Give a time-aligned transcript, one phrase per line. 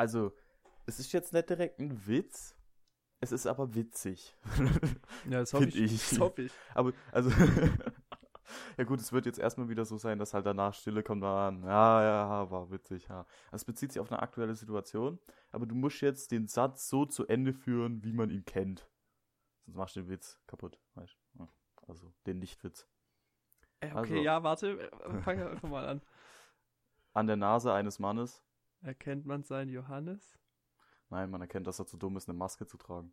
[0.00, 0.32] Also,
[0.86, 2.56] es ist jetzt nicht direkt ein Witz,
[3.20, 4.34] es ist aber witzig.
[5.28, 5.76] Ja, das hoffe ich.
[5.76, 6.08] ich.
[6.10, 6.52] Das hoffe ich.
[6.74, 7.28] Aber, also,
[8.78, 11.62] ja gut, es wird jetzt erstmal wieder so sein, dass halt danach Stille kommt, dann,
[11.64, 13.26] ja, ja, war witzig, ja.
[13.52, 15.18] Es bezieht sich auf eine aktuelle Situation,
[15.50, 18.88] aber du musst jetzt den Satz so zu Ende führen, wie man ihn kennt.
[19.66, 21.46] Sonst machst du den Witz kaputt, weißt du?
[21.88, 22.88] Also, den Nichtwitz.
[23.80, 24.80] Äh, Okay, Also- ja, warte.
[24.80, 26.00] äh, Fangen wir einfach mal an.
[27.12, 28.42] An der Nase eines Mannes,
[28.82, 30.38] Erkennt man seinen Johannes?
[31.10, 33.12] nein, man erkennt, dass er zu dumm ist, eine Maske zu tragen.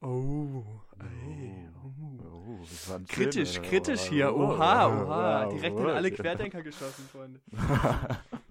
[0.00, 0.62] Oh.
[1.00, 3.70] ey, Oh, das war ein Kritisch, Film, ey.
[3.70, 4.34] kritisch hier.
[4.34, 5.46] Oh, Oha, oh, oha.
[5.46, 6.14] oh, Direkt oh, in alle oh.
[6.14, 7.40] Querdenker geschossen, Freunde.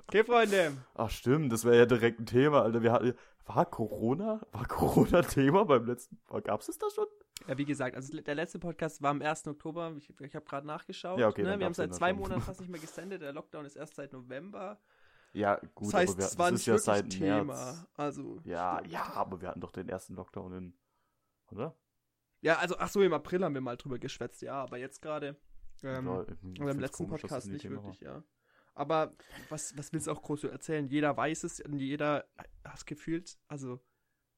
[0.07, 0.77] Okay, Freunde.
[0.93, 2.84] Ach stimmt, das wäre ja direkt ein Thema, Alter.
[2.84, 3.13] Wir hatten,
[3.45, 4.41] war Corona?
[4.51, 6.20] War Corona Thema beim letzten?
[6.43, 7.07] Gab es das schon?
[7.48, 9.48] Ja, wie gesagt, also der letzte Podcast war am 1.
[9.48, 9.93] Oktober.
[9.98, 11.17] Ich, ich habe gerade nachgeschaut.
[11.20, 11.57] Ja, okay, ne?
[11.57, 12.13] Wir haben seit zwei.
[12.13, 13.21] Monaten fast nicht mehr gesendet.
[13.21, 14.79] Der Lockdown ist erst seit November.
[15.34, 17.44] Ja, gut, das heißt, aber wir, es war das ist ja seit Thema.
[17.45, 17.85] März.
[17.94, 18.94] Also, Ja, stimmt.
[18.94, 20.77] ja, aber wir hatten doch den ersten Lockdown in,
[21.48, 21.77] oder?
[22.41, 25.40] Ja, also, ach so, im April haben wir mal drüber geschwätzt, ja, aber jetzt gerade.
[25.84, 27.84] Ähm, Ja, im letzten komisch, Podcast nicht Thema war.
[27.85, 28.23] wirklich, ja.
[28.73, 29.15] Aber
[29.49, 30.88] was, was willst du auch groß erzählen?
[30.88, 32.26] Jeder weiß es jeder
[32.63, 33.79] hat es gefühlt, also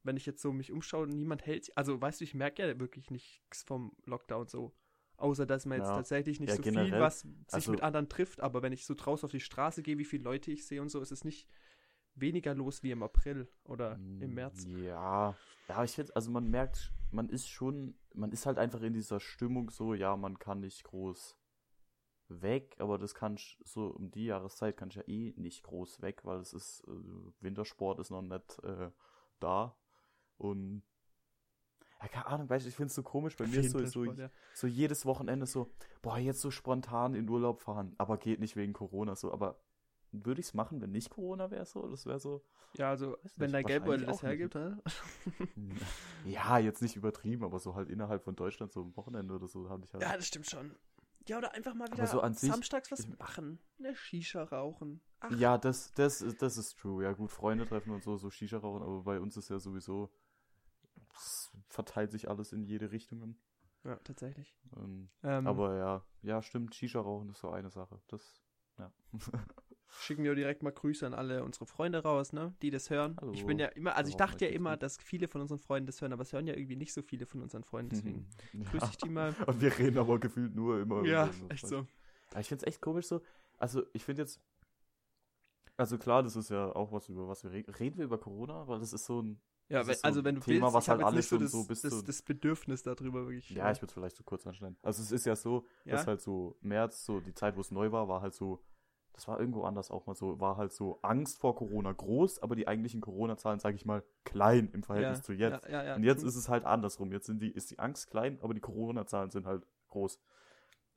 [0.03, 3.09] wenn ich jetzt so mich umschaue, niemand hält, also weißt du, ich merke ja wirklich
[3.09, 4.75] nichts vom Lockdown so.
[5.17, 5.95] Außer, dass man jetzt Ja.
[5.97, 8.85] tatsächlich nicht Ja, so viel, generell, was sich also- mit anderen trifft, aber wenn ich
[8.85, 11.23] so draußen auf die Straße gehe, wie viele Leute ich sehe und so, ist es
[11.23, 11.47] nicht
[12.15, 14.65] weniger los wie im April oder im März.
[14.65, 15.35] Mm, Ja,
[15.69, 19.19] ja, ich finde, also man merkt, man ist schon, man ist halt einfach in dieser
[19.19, 21.37] Stimmung so, ja, man kann nicht groß
[22.29, 26.01] weg, aber das kann ich so um die Jahreszeit kann ich ja eh nicht groß
[26.01, 26.91] weg, weil es ist, äh,
[27.41, 28.89] Wintersport ist noch nicht äh,
[29.39, 29.75] da
[30.37, 30.83] und
[32.03, 34.03] ja, keine Ahnung, weißt du, ich finde es so komisch, bei mir ist so, so,
[34.05, 34.29] ja.
[34.53, 38.73] so jedes Wochenende so, boah, jetzt so spontan in Urlaub fahren, aber geht nicht wegen
[38.73, 39.59] Corona so, aber
[40.11, 41.87] würde ich es machen, wenn nicht Corona wäre so?
[41.89, 42.43] Das wäre so,
[42.77, 44.73] Ja, also wenn nicht, dein Geldbeutel das hergibt, hä?
[46.25, 49.69] Ja, jetzt nicht übertrieben, aber so halt innerhalb von Deutschland so am Wochenende oder so
[49.69, 50.03] habe ich halt.
[50.03, 50.75] Ja, das stimmt schon.
[51.27, 53.59] Ja, oder einfach mal Aber wieder so an sich- samstags was ich- machen.
[53.79, 55.01] Eine Shisha rauchen.
[55.21, 57.03] Ach, Ja, das, das, ist- das ist true.
[57.03, 60.11] Ja, gut, Freunde treffen und so, so Shisha rauchen, aber bei uns ist ja sowieso,
[61.15, 63.35] es verteilt sich alles in jede Richtung.
[63.83, 64.55] ja tatsächlich.
[64.77, 67.99] Ähm, Ähm, aber ja, ja, stimmt, Shisha rauchen ist so eine Sache.
[68.07, 68.41] Das,
[68.77, 68.91] ja.
[69.99, 72.55] schicken wir direkt mal Grüße an alle unsere Freunde raus, ne?
[72.61, 73.15] Die das hören.
[73.21, 73.31] Hallo.
[73.33, 74.83] Ich bin ja immer, also ich dachte ja immer, gut?
[74.83, 77.25] dass viele von unseren Freunden das hören, aber es hören ja irgendwie nicht so viele
[77.27, 78.27] von unseren Freunden, deswegen
[78.71, 78.89] grüße ja.
[78.89, 79.35] ich die mal.
[79.47, 81.03] Und wir reden aber gefühlt nur immer.
[81.05, 81.85] Ja, über- echt so.
[82.33, 83.21] Ja, ich finde es echt komisch so.
[83.59, 84.41] Also, ich finde jetzt.
[85.77, 87.73] Also, klar, das ist ja auch was, über was wir reden.
[87.75, 88.67] Reden wir über Corona?
[88.67, 89.39] Weil das ist so ein.
[89.69, 91.81] Ja, wenn, so also wenn du Thema, willst, was halt alles so das, so bis
[91.81, 93.49] das, das Bedürfnis darüber wirklich.
[93.49, 94.77] Ja, ich würde es vielleicht so kurz anschneiden.
[94.81, 95.93] Also, es ist ja so, Ja?
[95.93, 98.63] dass halt so März, so die Zeit, wo es neu war, war halt so.
[99.13, 102.55] Das war irgendwo anders auch mal so, war halt so Angst vor Corona groß, aber
[102.55, 105.69] die eigentlichen Corona-Zahlen, sage ich mal, klein im Verhältnis ja, zu jetzt.
[105.69, 106.29] Ja, Und jetzt true.
[106.29, 107.11] ist es halt andersrum.
[107.11, 110.19] Jetzt sind die, ist die Angst klein, aber die Corona-Zahlen sind halt groß.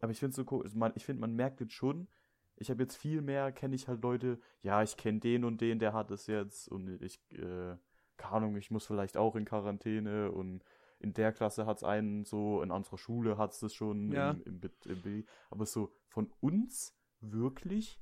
[0.01, 2.09] Aber ich finde so cool, man, ich finde, man merkt jetzt schon,
[2.57, 5.79] ich habe jetzt viel mehr, kenne ich halt Leute, ja, ich kenne den und den,
[5.79, 7.77] der hat es jetzt und ich, äh,
[8.17, 10.65] keine Ahnung, ich muss vielleicht auch in Quarantäne und
[10.99, 14.31] in der Klasse hat es einen so, in unserer Schule hat es das schon, Ja.
[14.31, 18.01] im, im, im, Bi- aber so von uns wirklich,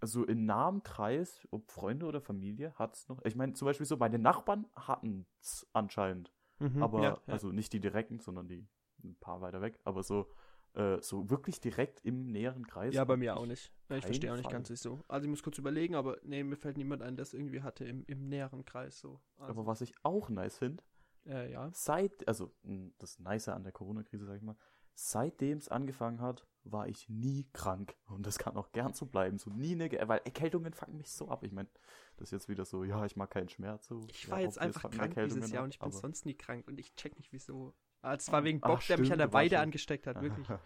[0.00, 3.86] also in nahem Kreis, ob Freunde oder Familie, hat es noch, ich meine, zum Beispiel
[3.86, 7.32] so, meine Nachbarn hatten es anscheinend, Mhm, aber, ja, ja.
[7.32, 8.66] also nicht die direkten, sondern die
[9.02, 10.26] ein paar weiter weg, aber so,
[10.74, 12.94] äh, so wirklich direkt im näheren Kreis.
[12.94, 13.72] Ja, bei mir auch nicht.
[13.88, 14.52] Ja, ich verstehe auch nicht Fall.
[14.52, 15.02] ganz wieso.
[15.08, 17.84] Also ich muss kurz überlegen, aber nee, mir fällt niemand ein, der es irgendwie hatte
[17.84, 19.20] im, im näheren Kreis so.
[19.36, 20.82] Also, Aber was ich auch nice finde,
[21.26, 21.70] äh, ja.
[21.72, 24.56] seit, also mh, das Nice an der Corona-Krise, sag ich mal,
[24.94, 27.96] seitdem es angefangen hat, war ich nie krank.
[28.06, 29.38] Und das kann auch gern so bleiben.
[29.38, 31.42] So nie eine, Ge- weil Erkältungen fangen mich so ab.
[31.42, 31.68] Ich meine,
[32.16, 33.86] das ist jetzt wieder so, ja, ich mag keinen Schmerz.
[33.86, 34.06] So.
[34.10, 36.34] Ich ja, war jetzt obvious einfach krank dieses Jahr ab, und ich bin sonst nie
[36.34, 37.74] krank und ich check nicht wieso.
[38.02, 40.20] Ah, es war wegen Ach, Bock, der mich an der du Weide schon- angesteckt hat,
[40.22, 40.46] wirklich.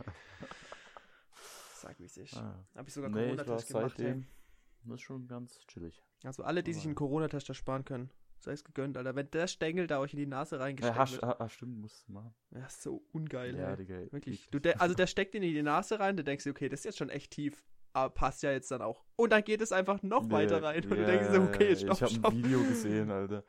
[1.74, 2.36] Sag wie es ist.
[2.36, 3.94] Ah, Habe ich sogar Nee, Corona-Test gemacht.
[3.96, 4.26] seitdem- Ey.
[4.84, 6.02] das ist schon ganz chillig.
[6.24, 9.14] Also alle, die sich einen Corona-Test ersparen können, sei es gegönnt, Alter.
[9.14, 11.76] Wenn der Stängel da euch in die Nase Ja, reingesteckt hast, wird, ah, ah, stimmt,
[11.78, 12.34] musst du machen.
[12.50, 13.76] das ist so ungeil, Ja, ey.
[13.76, 14.12] Digga.
[14.12, 14.48] Wirklich.
[14.50, 16.84] Du, der, also der steckt in die Nase rein, du denkst dir, okay, das ist
[16.84, 17.62] jetzt schon echt tief,
[17.92, 19.04] aber passt ja jetzt dann auch.
[19.16, 20.82] Und dann geht es einfach noch weiter Nee, rein.
[20.84, 23.44] Und du ja, denkst dir, okay, ja, stopp, Ich habe ein Video gesehen, Alter.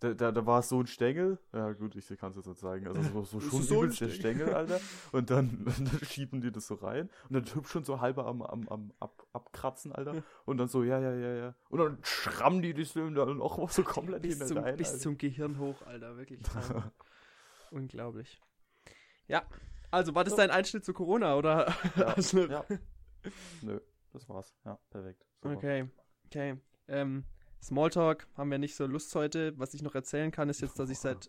[0.00, 1.38] Da, da, da war es so ein Stängel.
[1.52, 2.88] Ja, gut, ich kann es jetzt nicht zeigen.
[2.88, 4.54] Also so, so schon so ein übelst der Stängel.
[4.54, 4.80] Alter.
[5.12, 7.10] Und dann, dann schieben die das so rein.
[7.28, 10.22] Und dann hübsch schon so halber am, am, am ab, abkratzen, Alter.
[10.46, 11.54] Und dann so, ja, ja, ja, ja.
[11.68, 14.76] Und dann schrammen die das Film dann auch so komplett bis, zum, rein.
[14.76, 15.00] bis Alter.
[15.00, 16.40] zum Gehirn hoch, Alter, wirklich.
[17.70, 18.40] Unglaublich.
[19.28, 19.44] Ja,
[19.90, 21.74] also war das dein Einschnitt zu Corona, oder?
[21.96, 22.64] Ja, Also, ja.
[23.60, 23.80] Nö,
[24.14, 24.54] das war's.
[24.64, 25.26] Ja, perfekt.
[25.42, 25.56] Super.
[25.56, 25.88] Okay,
[26.26, 26.56] okay.
[26.88, 27.24] Ähm,
[27.62, 29.58] Smalltalk haben wir nicht so Lust heute.
[29.58, 31.26] Was ich noch erzählen kann, ist jetzt, dass ich seit.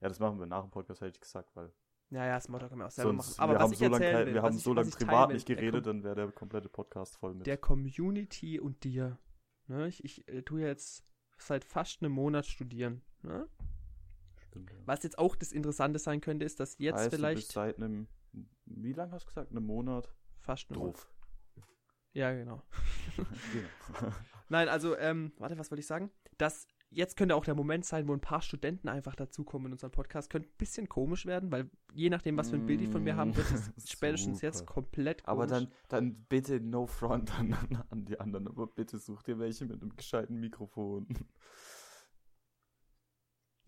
[0.00, 1.72] Ja, das machen wir nach dem Podcast, hätte ich gesagt, weil.
[2.10, 3.40] Ja, ja, Smalltalk können wir auch selber Sonst, machen.
[3.42, 4.72] Aber wir was haben ich so lange, erzählen kein- will, wir was haben ich- so
[4.74, 7.46] lange privat nicht geredet, dann wäre der komplette Podcast voll mit.
[7.46, 9.18] Der Community und dir.
[9.68, 9.86] Ne?
[9.88, 11.04] Ich, ich äh, tue jetzt
[11.38, 13.02] seit fast einem Monat studieren.
[13.22, 13.46] Ne?
[14.48, 14.76] Stimmt, ja.
[14.86, 17.76] Was jetzt auch das Interessante sein könnte, ist, dass jetzt heißt, Du bist vielleicht seit
[17.76, 18.08] einem.
[18.64, 19.50] Wie lange hast du gesagt?
[19.50, 20.12] Einem Monat?
[20.40, 21.06] fast einem Monat.
[22.12, 22.62] Ja, genau.
[23.16, 24.12] genau.
[24.50, 26.10] Nein, also, ähm, warte, was wollte ich sagen?
[26.36, 29.92] Das, jetzt könnte auch der Moment sein, wo ein paar Studenten einfach dazukommen in unseren
[29.92, 30.28] Podcast.
[30.28, 33.14] Könnte ein bisschen komisch werden, weil je nachdem, was für ein Bild die von mir
[33.14, 35.28] haben, wird es spätestens jetzt komplett komisch.
[35.28, 37.56] Aber dann, dann bitte no front an,
[37.90, 41.06] an die anderen, aber bitte such dir welche mit einem gescheiten Mikrofon.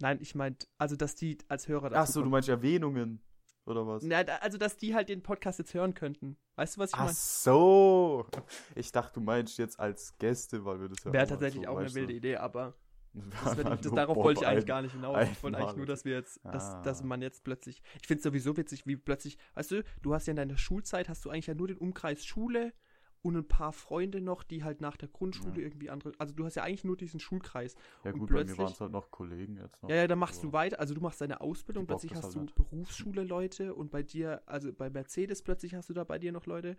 [0.00, 2.31] Nein, ich meinte, also, dass die als Hörer Ach so, du dazukommen.
[2.32, 3.23] meinst Erwähnungen
[3.67, 4.03] oder was?
[4.03, 6.37] Nein, da- also, dass die halt den Podcast jetzt hören könnten.
[6.56, 7.14] Weißt du, was ich Ach meine?
[7.14, 8.26] so.
[8.75, 11.76] Ich dachte, du meinst jetzt als Gäste, weil wir das ja Wäre tatsächlich so, auch
[11.76, 12.75] eine weißt du, wilde Idee, aber
[13.44, 15.29] das wird, das, darauf Bob wollte ich eigentlich ein- gar nicht hinaus.
[15.31, 17.05] Ich wollte eigentlich nur, dass wir jetzt, dass, dass Ah.
[17.05, 17.82] man jetzt plötzlich.
[18.00, 21.09] Ich finde es sowieso witzig, wie plötzlich, weißt du, du hast ja in deiner Schulzeit,
[21.09, 22.73] hast du eigentlich ja nur den Umkreis Schule
[23.22, 25.62] und ein paar Freunde noch, die halt nach der Grundschule Ja.
[25.62, 26.12] irgendwie andere.
[26.19, 27.76] Also du hast ja eigentlich nur diesen Schulkreis.
[28.04, 29.88] Ja und gut, bei mir plötzlich- waren es halt noch Kollegen jetzt noch.
[29.90, 32.34] Ja, ja, dann machst aber- du weiter, also du machst deine Ausbildung, plötzlich hast halt
[32.34, 32.54] du nicht.
[32.56, 36.46] Berufsschule Leute und bei dir, also bei Mercedes plötzlich hast du da bei dir noch
[36.46, 36.76] Leute,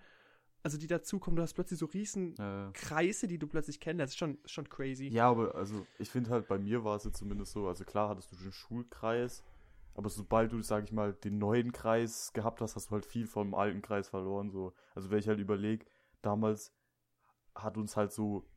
[0.64, 4.10] also die dazukommen, du hast plötzlich so riesen Äh, Kreise, die du plötzlich kennst, das
[4.12, 5.08] ist schon, schon crazy.
[5.08, 8.10] Ja, aber also ich finde halt, bei mir war es jetzt zumindest so, also klar
[8.10, 9.44] hattest du den Schulkreis,
[9.96, 13.28] aber sobald du, sag ich mal, den neuen Kreis gehabt hast, hast du halt viel
[13.28, 14.50] vom alten Kreis verloren.
[14.50, 14.74] So.
[14.96, 15.86] Also wenn ich halt überlege,
[16.24, 16.74] damals
[17.56, 18.50] hat uns halt so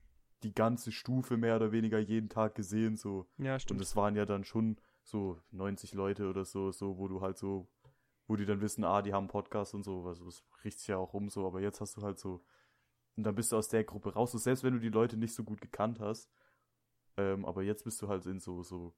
[0.43, 3.27] die ganze Stufe mehr oder weniger jeden Tag gesehen, so.
[3.39, 3.81] Ja, Und stimmt.
[3.81, 7.69] es waren ja dann schon so 90 Leute oder so, so, wo du halt so,
[8.27, 10.89] wo die dann wissen, ah, die haben einen Podcast und so, also das bricht sich
[10.89, 12.45] ja auch um so, aber jetzt hast du halt so,
[13.17, 15.35] und dann bist du aus der Gruppe raus, so, selbst wenn du die Leute nicht
[15.35, 16.31] so gut gekannt hast,
[17.17, 18.95] ähm, aber jetzt bist du halt in so, so,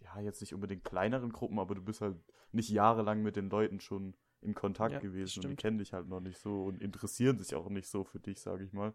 [0.00, 2.16] ja, jetzt nicht unbedingt kleineren Gruppen, aber du bist halt
[2.52, 6.08] nicht jahrelang mit den Leuten schon in Kontakt Ja, gewesen und die kennen dich halt
[6.08, 8.94] noch nicht so und interessieren sich auch nicht so für dich, sag ich mal.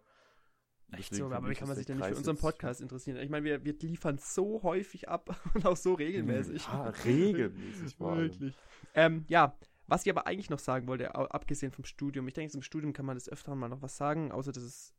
[0.91, 3.17] Echt so, aber wie kann man sich denn nicht für unseren Podcast interessieren?
[3.17, 6.65] Ich meine, wir, wir liefern so häufig ab und auch so regelmäßig.
[6.65, 7.99] Ja, regelmäßig.
[7.99, 8.55] Wirklich.
[8.93, 9.57] Ähm, ja,
[9.87, 13.05] was ich aber eigentlich noch sagen wollte, abgesehen vom Studium, ich denke, im Studium kann
[13.05, 14.93] man des Öfteren mal noch was sagen, außer dass es,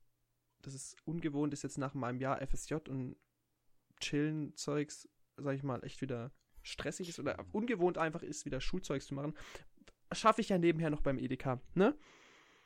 [0.62, 3.16] dass es ungewohnt ist, jetzt nach meinem Jahr FSJ und
[4.00, 6.32] Chillen Zeugs, sag ich mal, echt wieder
[6.62, 9.34] stressig ist oder ungewohnt einfach ist, wieder Schulzeugs zu machen,
[10.12, 11.96] schaffe ich ja nebenher noch beim Edeka, ne?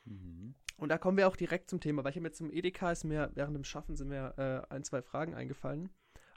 [0.05, 0.55] Mhm.
[0.77, 3.03] Und da kommen wir auch direkt zum Thema, weil ich habe jetzt zum Edeka, ist
[3.03, 5.89] mir während dem Schaffen sind mir äh, ein, zwei Fragen eingefallen.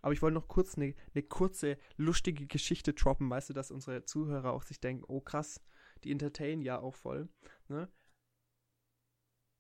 [0.03, 4.05] Aber ich wollte noch kurz eine ne kurze, lustige Geschichte droppen, weißt du, dass unsere
[4.05, 5.63] Zuhörer auch sich denken, oh krass,
[6.05, 7.31] die entertain ja auch voll.
[7.69, 7.89] Ne?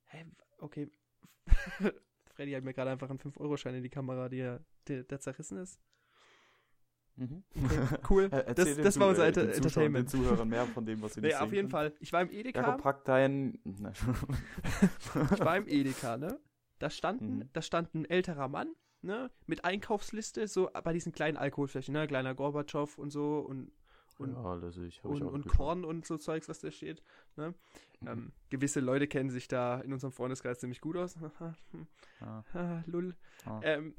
[0.04, 0.26] Hä,
[0.58, 0.90] okay.
[2.34, 5.80] Freddy hat mir gerade einfach einen 5-Euro-Schein in die Kamera, die, der, der zerrissen ist.
[7.16, 7.44] Mhm.
[7.64, 7.78] Okay,
[8.10, 8.28] cool.
[8.28, 10.12] Das das war unser Enter Entertainment.
[10.12, 11.90] Den Zuhörern mehr von dem, was sie Nee, nicht auf jeden können.
[11.90, 11.92] Fall.
[12.00, 12.60] Ich war im Edeka.
[12.60, 13.58] Jakob, pack dein...
[13.64, 13.92] Nein.
[15.32, 16.38] ich war im Edeka, ne?
[16.80, 17.48] Da standen, Mhm.
[17.52, 19.30] da stand ein älterer Mann, ne?
[19.46, 22.06] Mit Einkaufsliste, so bei diesen kleinen Alkoholflächen, ne?
[22.08, 23.70] Kleiner Gorbatschow und so und,
[24.18, 25.46] und, ja, ich, und, und.
[25.48, 27.02] Korn und so Zeugs, was da steht.
[27.36, 27.54] Ne?
[28.00, 28.08] Mhm.
[28.08, 31.16] Ähm, gewisse Leute kennen sich da in unserem Freundeskreis ziemlich gut aus.
[32.20, 33.14] Ah, Ah, Lull.
[33.44, 33.60] ah.
[33.62, 33.94] Ähm,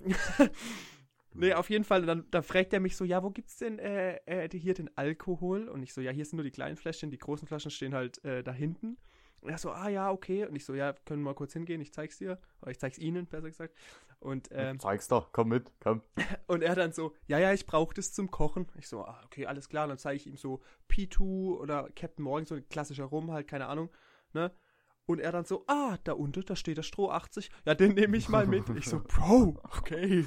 [1.35, 2.01] nee, auf jeden Fall.
[2.01, 4.95] Und dann, dann fragt er mich so, ja, wo gibt's denn äh, äh, hier den
[4.97, 5.67] Alkohol?
[5.67, 8.23] Und ich so, ja, hier sind nur die kleinen Fläschchen, die großen Flaschen stehen halt
[8.23, 8.97] äh, da hinten.
[9.41, 10.45] Und er so, ah ja, okay.
[10.45, 12.39] Und ich so, ja, können wir mal kurz hingehen, ich zeig's dir.
[12.61, 13.75] Oder ich zeig's ihnen, besser gesagt.
[14.19, 16.01] Und, ähm, Zeig's doch, komm mit, komm.
[16.47, 18.67] und er dann so, ja, ja, ich brauche das zum Kochen.
[18.77, 19.83] Ich so, ah, okay, alles klar.
[19.83, 23.47] Und dann zeige ich ihm so P2 oder Captain Morgan, so ein klassischer Rum, halt,
[23.47, 23.89] keine Ahnung,
[24.33, 24.51] ne?
[25.07, 27.51] Und er dann so, ah, da unten, da steht der Stroh 80.
[27.65, 28.67] Ja, den nehme ich mal mit.
[28.69, 30.25] Ich so, Bro, okay.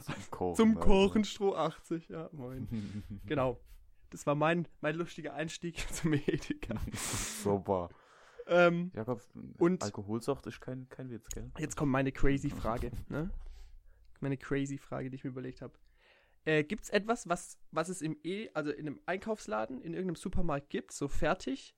[0.00, 0.56] Zum Kochen.
[0.56, 0.80] Zum Alter.
[0.80, 3.04] Kochen Stroh 80, ja, moin.
[3.26, 3.60] Genau.
[4.10, 6.76] Das war mein, mein lustiger Einstieg zum Edeka.
[7.42, 7.88] Super.
[8.46, 9.22] Ähm, Jakob,
[9.58, 11.50] Und- Alkoholsucht ist kein, kein Witz, gell?
[11.58, 13.30] Jetzt kommt meine crazy Frage, ne?
[14.20, 15.74] Meine crazy Frage, die ich mir überlegt habe.
[16.44, 20.16] Äh, gibt es etwas, was, was es im e also in einem Einkaufsladen, in irgendeinem
[20.16, 21.74] Supermarkt gibt, so fertig,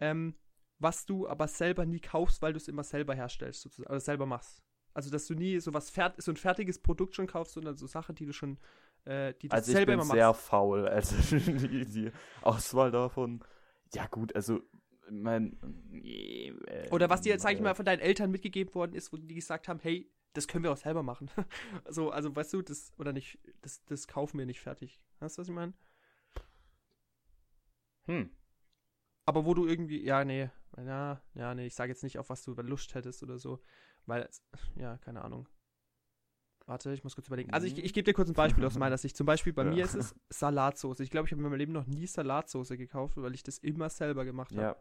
[0.00, 0.34] ähm,
[0.82, 4.26] was du aber selber nie kaufst, weil du es immer selber herstellst, sozusagen, oder selber
[4.26, 4.62] machst?
[4.94, 7.86] Also, dass du nie so was fert so ein fertiges Produkt schon kaufst, sondern so
[7.86, 8.58] Sachen, die du schon,
[9.04, 10.42] äh, die du Also ich selber bin immer sehr machst.
[10.42, 10.86] faul.
[10.86, 12.12] Also die, die
[12.42, 13.42] Auswahl davon.
[13.94, 14.60] Ja gut, also
[15.10, 15.58] mein.
[16.04, 19.16] äh, Oder was dir, sag ich äh, mal, von deinen Eltern mitgegeben worden ist, wo
[19.16, 21.30] die gesagt haben, hey, das können wir auch selber machen.
[21.88, 25.00] so, also weißt du, das, oder nicht, das, das kaufen wir nicht fertig.
[25.20, 25.74] Weißt du, was ich meine?
[28.06, 28.30] Hm.
[29.24, 32.42] Aber wo du irgendwie, ja, nee, ja, ja, nee, ich sage jetzt nicht, auf was
[32.42, 33.60] du Lust hättest oder so,
[34.06, 34.28] weil,
[34.76, 35.48] ja, keine Ahnung.
[36.66, 37.52] Warte, ich muss kurz überlegen.
[37.52, 37.84] Also ich, Mhm.
[37.84, 39.16] ich gebe dir kurz ein Beispiel aus meiner Sicht.
[39.16, 39.70] Zum Beispiel bei Ja.
[39.70, 41.00] mir ist es Salatsauce.
[41.00, 43.88] Ich glaube, ich habe in meinem Leben noch nie Salatsauce gekauft, weil ich das immer
[43.90, 44.62] selber gemacht habe.
[44.62, 44.76] Ja,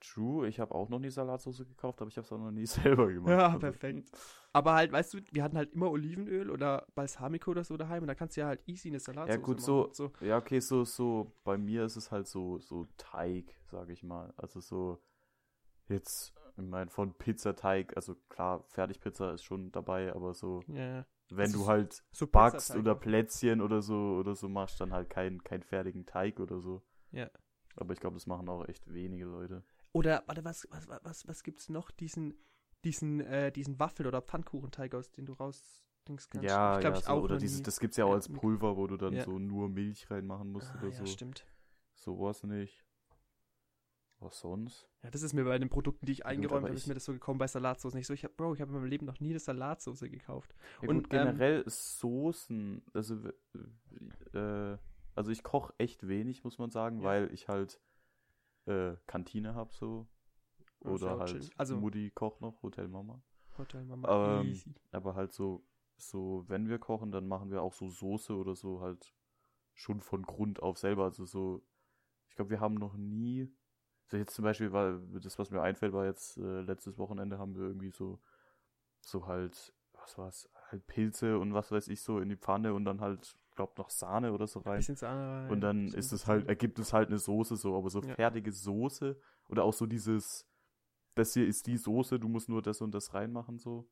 [0.00, 0.46] true.
[0.48, 3.12] Ich habe auch noch nie Salatsauce gekauft, aber ich habe es auch noch nie selber
[3.12, 3.32] gemacht.
[3.32, 4.10] Ja, Also, perfekt.
[4.52, 8.06] Aber halt, weißt du, wir hatten halt immer Olivenöl oder Balsamico oder so daheim und
[8.06, 9.66] da kannst du ja halt easy eine Salatsauce Ja, gut, machen.
[9.66, 10.12] so, so.
[10.20, 14.32] ja, okay, so, so, bei mir ist es halt so, so Teig, sage ich mal.
[14.36, 15.02] Also so,
[15.88, 21.04] jetzt, ich meine, von Pizzateig, also klar, Fertigpizza ist schon dabei, aber so, ja.
[21.30, 22.94] wenn Also du so halt so backst oder.
[22.94, 26.82] Plätzchen oder so, oder so machst, dann halt keinen kein fertigen Teig oder so.
[27.10, 27.30] Ja.
[27.76, 29.64] Aber ich glaube, das machen auch echt wenige Leute.
[29.92, 31.90] Oder, warte, was, was, was, was, was gibt's noch?
[31.90, 32.34] Diesen,
[32.84, 36.44] diesen, äh, diesen Waffel- oder Pfannkuchenteig, aus dem du rausdingst kannst.
[36.44, 38.76] Ja, ich glaub, ja, ich so, auch oder dieses, das gibt's ja auch als Pulver,
[38.76, 39.24] wo du dann Ja.
[39.24, 41.06] so nur Milch reinmachen musst Ah, oder ja, so.
[41.06, 41.46] stimmt.
[41.94, 42.83] Sowas nicht.
[44.24, 44.88] Was sonst?
[45.02, 47.12] Ja, das ist mir bei den Produkten, die ich eingeräumt habe, ist mir das so
[47.12, 48.14] gekommen bei Salatsauce nicht so.
[48.14, 50.54] Ich hab, Bro, ich habe in meinem Leben noch nie eine Salatsauce gekauft.
[50.80, 53.16] Ja, Und, gut, generell Soßen, also,
[54.32, 54.78] äh,
[55.14, 57.04] also ich koche echt wenig, muss man sagen, Ja.
[57.04, 57.80] weil ich halt
[58.66, 60.06] äh, Kantine hab so.
[60.82, 61.50] Ja Oder halt.
[61.58, 63.22] Also- Mutti kocht noch, Hotel Mama.
[63.58, 64.40] Hotel Mama.
[64.40, 64.74] Ähm, easy.
[64.90, 65.66] Aber halt so,
[65.96, 69.14] so, wenn wir kochen, dann machen wir auch so Soße oder so halt
[69.74, 71.04] schon von Grund auf selber.
[71.04, 71.62] Also so,
[72.30, 73.54] ich glaube, wir haben noch nie,
[74.06, 77.54] so jetzt zum Beispiel, weil das, was mir einfällt, war jetzt äh, letztes Wochenende haben
[77.54, 78.20] wir irgendwie so,
[79.00, 82.84] so halt, was war's, halt Pilze und was weiß ich so in die Pfanne und
[82.84, 84.78] dann halt, glaub noch Sahne oder so rein.
[84.78, 87.88] Bisschen Sahne rein, Und dann ist es halt, ergibt es halt eine Soße so, aber
[87.90, 88.14] so Ja.
[88.14, 89.18] fertige Soße
[89.48, 90.46] oder auch so dieses,
[91.14, 93.88] das hier ist die Soße, du musst nur das und das reinmachen so.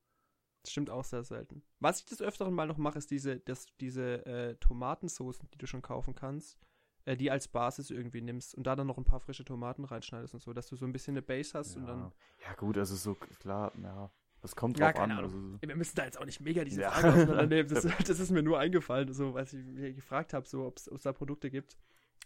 [0.62, 1.62] Das stimmt auch sehr selten.
[1.80, 5.66] Was ich des Öfteren mal noch mache, ist diese, das, diese äh, Tomatensoßen, die du
[5.66, 6.56] schon kaufen kannst,
[7.04, 10.34] äh, die als Basis irgendwie nimmst und da dann noch ein paar frische Tomaten reinschneidest
[10.34, 12.12] und so, dass du so ein bisschen eine Base hast und dann.
[12.44, 14.10] Ja, gut, also so klar, ja.
[14.40, 15.10] Das kommt Ja, drauf an.
[15.10, 16.90] keine Also, Wir müssen da jetzt auch nicht mega diese Ja.
[16.90, 17.68] Frage auseinandernehmen.
[17.72, 21.02] Das, das ist mir nur eingefallen, so, als ich mich gefragt habe, so, ob es
[21.02, 21.76] da Produkte gibt.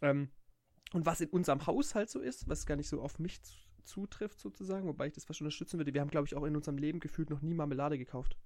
[0.01, 0.31] Ähm,
[0.95, 4.41] und was in unserem Haushalt so ist, was gar nicht so auf mich zu- zutrifft,
[4.41, 5.93] sozusagen, wobei ich das fast unterstützen würde.
[5.95, 8.37] Wir haben, glaube ich, auch in unserem Leben gefühlt noch nie Marmelade gekauft.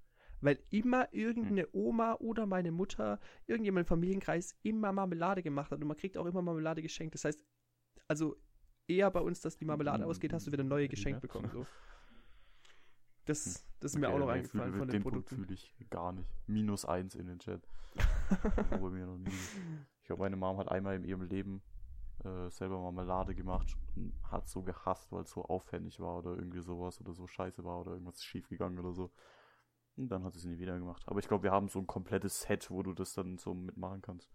[0.41, 5.87] Weil immer irgendeine Oma oder meine Mutter, irgendjemand im Familienkreis immer Marmelade gemacht hat und
[5.87, 7.13] man kriegt auch immer Marmelade geschenkt.
[7.15, 7.39] Das heißt,
[8.07, 8.35] also
[8.87, 10.89] eher bei uns, dass die Marmelade Mm, ausgeht, hast du wieder neue ja.
[10.89, 11.49] geschenkt bekommen.
[11.51, 11.65] So.
[13.25, 15.35] Das, das ist mir okay, auch noch eingefallen von den, den Punkt Produkten.
[15.35, 16.27] fühle ich gar nicht.
[16.47, 17.61] Minus eins in den Chat.
[18.81, 19.49] Mir.
[20.01, 21.61] Ich glaube, meine Mom hat einmal in ihrem Leben
[22.23, 26.61] äh, selber Marmelade gemacht und hat so gehasst, weil es so aufwendig war oder irgendwie
[26.61, 29.11] sowas oder so scheiße war oder irgendwas schief gegangen oder so.
[29.97, 31.03] Und dann hat sie es nie wieder gemacht.
[31.05, 34.01] Aber ich glaube, wir haben so ein komplettes Set, wo du das dann so mitmachen
[34.01, 34.29] kannst.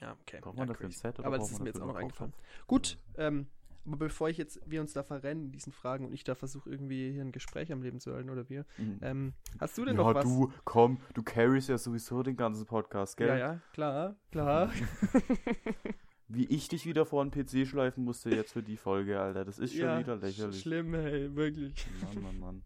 [0.00, 0.38] Ja, okay.
[0.40, 0.92] Braucht ja, man dafür ein.
[0.92, 2.32] Set Aber das ist mir jetzt auch noch eingefallen.
[2.66, 3.46] Gut, ähm,
[3.86, 6.70] aber bevor ich jetzt, wir uns da verrennen in diesen Fragen und ich da versuche
[6.70, 8.98] irgendwie hier ein Gespräch am Leben zu halten oder wir, Mhm.
[9.02, 10.24] ähm, hast du denn ja, noch was?
[10.24, 13.28] du, komm, du carries ja sowieso den ganzen Podcast, gell?
[13.28, 14.70] Ja, ja, klar, klar.
[16.28, 19.44] Wie ich dich wieder vor den PC schleifen musste jetzt für die Folge, Alter.
[19.44, 20.60] Das ist schon ja, wieder lächerlich.
[20.60, 21.74] schlimm, hey, wirklich.
[22.02, 22.62] Mann, Mann, Mann.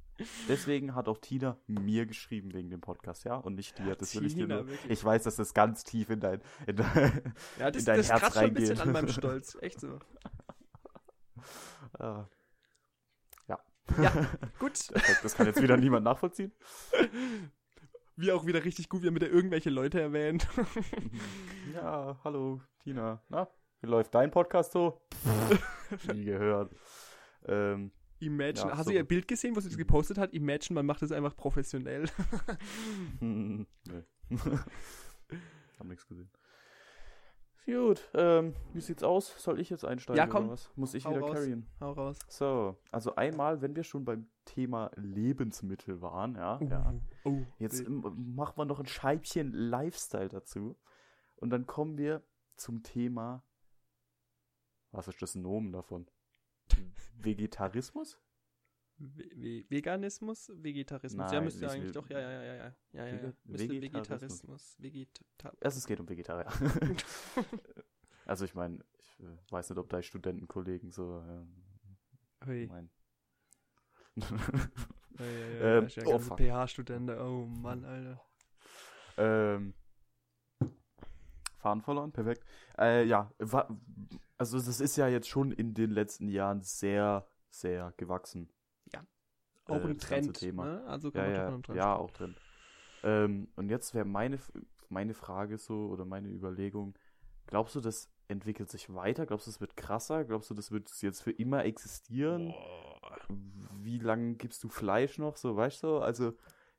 [0.49, 3.37] Deswegen hat auch Tina mir geschrieben wegen dem Podcast, ja?
[3.37, 3.95] Und nicht dir.
[3.97, 4.69] Das will ich dir Tina, nur.
[4.69, 4.91] wirklich.
[4.91, 8.09] Ich weiß, dass das ganz tief in dein, in dein, Ja, das, in dein das
[8.11, 8.87] Herz kratzt schon ein bisschen reingeht.
[8.87, 9.57] an meinem Stolz.
[9.61, 9.99] Echt so.
[11.99, 12.27] Ah.
[13.49, 13.59] Ja.
[14.03, 14.13] Ja,
[14.59, 14.89] gut.
[14.93, 16.53] Perfekt, das kann jetzt wieder niemand nachvollziehen.
[18.17, 20.47] Wie auch wieder richtig gut, wie er wieder irgendwelche Leute erwähnt.
[21.75, 23.23] Ja, hallo, Tina.
[23.29, 23.49] Na,
[23.83, 25.03] wie läuft dein Podcast so?
[26.15, 26.73] Nie gehört.
[27.45, 28.71] Ähm, Imagine.
[28.71, 28.91] Ja, Hast so.
[28.91, 30.33] du ihr Bild gesehen, wo sie das gepostet hat?
[30.33, 32.09] Imagine, man macht das einfach professionell.
[33.21, 33.67] nee.
[35.79, 36.31] Hab nichts gesehen.
[37.67, 39.35] Gut, ähm, wie sieht's aus?
[39.43, 40.45] Soll ich jetzt einsteigen Ja, komm.
[40.45, 40.71] oder was?
[40.77, 41.33] Muss ich Hau wieder raus.
[41.33, 41.67] carryen?
[41.81, 42.19] Hau raus.
[42.29, 46.95] So, also einmal, wenn wir schon beim Thema Lebensmittel waren, ja, ja.
[47.25, 48.03] Oh, Jetzt ähm,
[48.37, 50.77] machen wir noch ein Scheibchen Lifestyle dazu.
[51.35, 52.23] Und dann kommen wir
[52.55, 53.43] zum Thema.
[54.93, 56.07] Was ist das Nomen davon?
[57.19, 58.19] Vegetarismus?
[58.99, 61.27] Ve- Ve- Veganismus, Vegetarismus.
[61.31, 63.33] ja, Nein, müsste ich eigentlich doch, ja, ja, ja, ja, ja, ja, ja.
[63.45, 64.77] Müsste Vegetarismus.
[64.77, 64.77] Vegetarismus.
[64.79, 66.47] Vegeta es geht um Vegetarier.
[68.25, 72.67] also ich meine, ich äh, weiß nicht, ob deine Studentenkollegen so äh, Hui.
[72.67, 72.91] mein.
[75.19, 76.37] Ja, ja, ja, Ähm, ja, ja, oh, ganze fuck.
[76.37, 78.21] PH-Student, oh Mann, Alter.
[79.17, 79.73] ähm,
[81.67, 82.45] Fahren verloren, perfekt.
[82.79, 83.31] Äh, ja,
[84.39, 88.49] also das ist ja jetzt schon in den letzten Jahren sehr, sehr gewachsen.
[89.69, 90.65] Auch Äh, ein das ganze Trend, Thema.
[90.65, 90.85] ne?
[90.87, 92.35] Also kann Ja, man ja, Trend ja, auch drin.
[93.03, 94.39] Ähm, und jetzt wäre meine,
[94.89, 96.95] meine Frage so oder meine Überlegung,
[97.47, 99.27] glaubst du, das entwickelt sich weiter?
[99.27, 100.25] Glaubst du, es wird krasser?
[100.25, 102.49] Glaubst du, das wird jetzt für immer existieren?
[102.49, 103.19] Boah.
[103.83, 105.37] Wie lange gibst du Fleisch noch?
[105.37, 105.99] So, weißt du?
[105.99, 106.33] Also,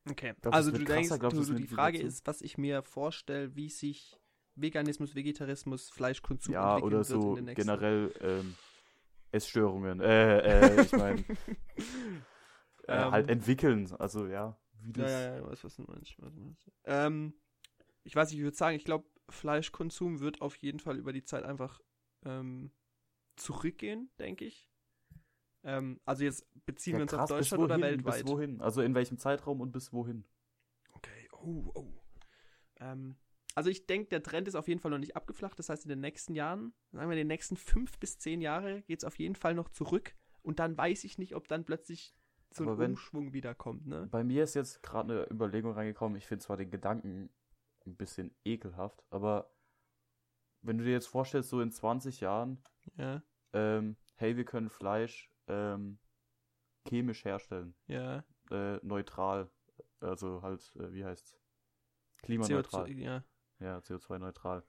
[0.10, 2.82] Okay, glaub, das also du krasser, denkst, du, du, die Frage ist, was ich mir
[2.84, 4.18] vorstelle, wie sich
[4.58, 8.56] Veganismus, Vegetarismus, Fleischkonsum Ja, oder wird in so den nächsten generell ähm,
[9.32, 10.00] Essstörungen.
[10.02, 10.40] Äh,
[10.78, 11.24] äh, ich meine,
[12.88, 13.92] äh, Ähm, halt entwickeln.
[14.00, 15.12] Also ja, wie Ja, das.
[15.12, 16.16] ja, ja, ich weiß, was du meinst.
[16.20, 16.72] was du meinst.
[16.86, 17.34] Ähm,
[18.04, 21.24] ich weiß nicht, ich würde sagen, ich glaube, Fleischkonsum wird auf jeden Fall über die
[21.24, 21.82] Zeit einfach
[22.26, 22.72] ähm,
[23.36, 24.70] zurückgehen, denke ich.
[25.64, 28.24] Ähm, also jetzt beziehen Ja, wir uns krass, auf Deutschland oder wohin, weltweit?
[28.24, 28.62] Bis wohin?
[28.62, 30.24] Also in welchem Zeitraum und bis wohin?
[30.94, 31.94] Okay, oh, oh.
[32.80, 33.18] Ähm,
[33.58, 35.58] also ich denke, der Trend ist auf jeden Fall noch nicht abgeflacht.
[35.58, 38.84] Das heißt, in den nächsten Jahren, sagen wir in den nächsten fünf bis zehn Jahre,
[38.84, 40.16] geht es auf jeden Fall noch zurück.
[40.44, 42.16] Und dann weiß ich nicht, ob dann plötzlich
[42.52, 44.08] so ein Aber wenn- Umschwung wiederkommt, ne?
[44.12, 46.18] Bei mir ist jetzt gerade eine Überlegung reingekommen.
[46.18, 47.30] Ich finde zwar den Gedanken
[47.86, 49.52] ein bisschen ekelhaft, aber
[50.62, 52.62] wenn du dir jetzt vorstellst, so in 20 Jahren,
[52.96, 53.24] Ja,
[53.54, 56.00] ähm, hey, wir können Fleisch ähm,
[56.88, 58.24] chemisch herstellen, ja.
[58.52, 59.50] äh, neutral,
[60.00, 61.40] also halt, äh, wie heißt's?
[62.24, 62.86] Klimaneutral.
[62.86, 63.24] CO2, ja.
[63.60, 64.64] Ja, CO2-neutral.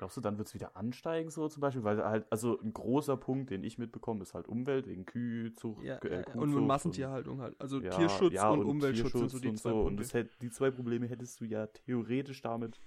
[0.00, 1.84] Glaubst du, dann wird es wieder ansteigen, so zum Beispiel?
[1.84, 5.96] Weil halt, also ein großer Punkt, den ich mitbekomme, ist halt Umwelt, wegen Kühlzucht, Ja,
[5.96, 6.22] äh.
[6.22, 7.60] Kuhzucht und, und Massentierhaltung halt.
[7.60, 9.78] Also ja, Tierschutz ja, und, Umweltschutz sind so Tierschutz die und zwei so.
[9.80, 10.02] Und Punkte.
[10.02, 12.80] das hätt, die zwei Probleme hättest du ja theoretisch damit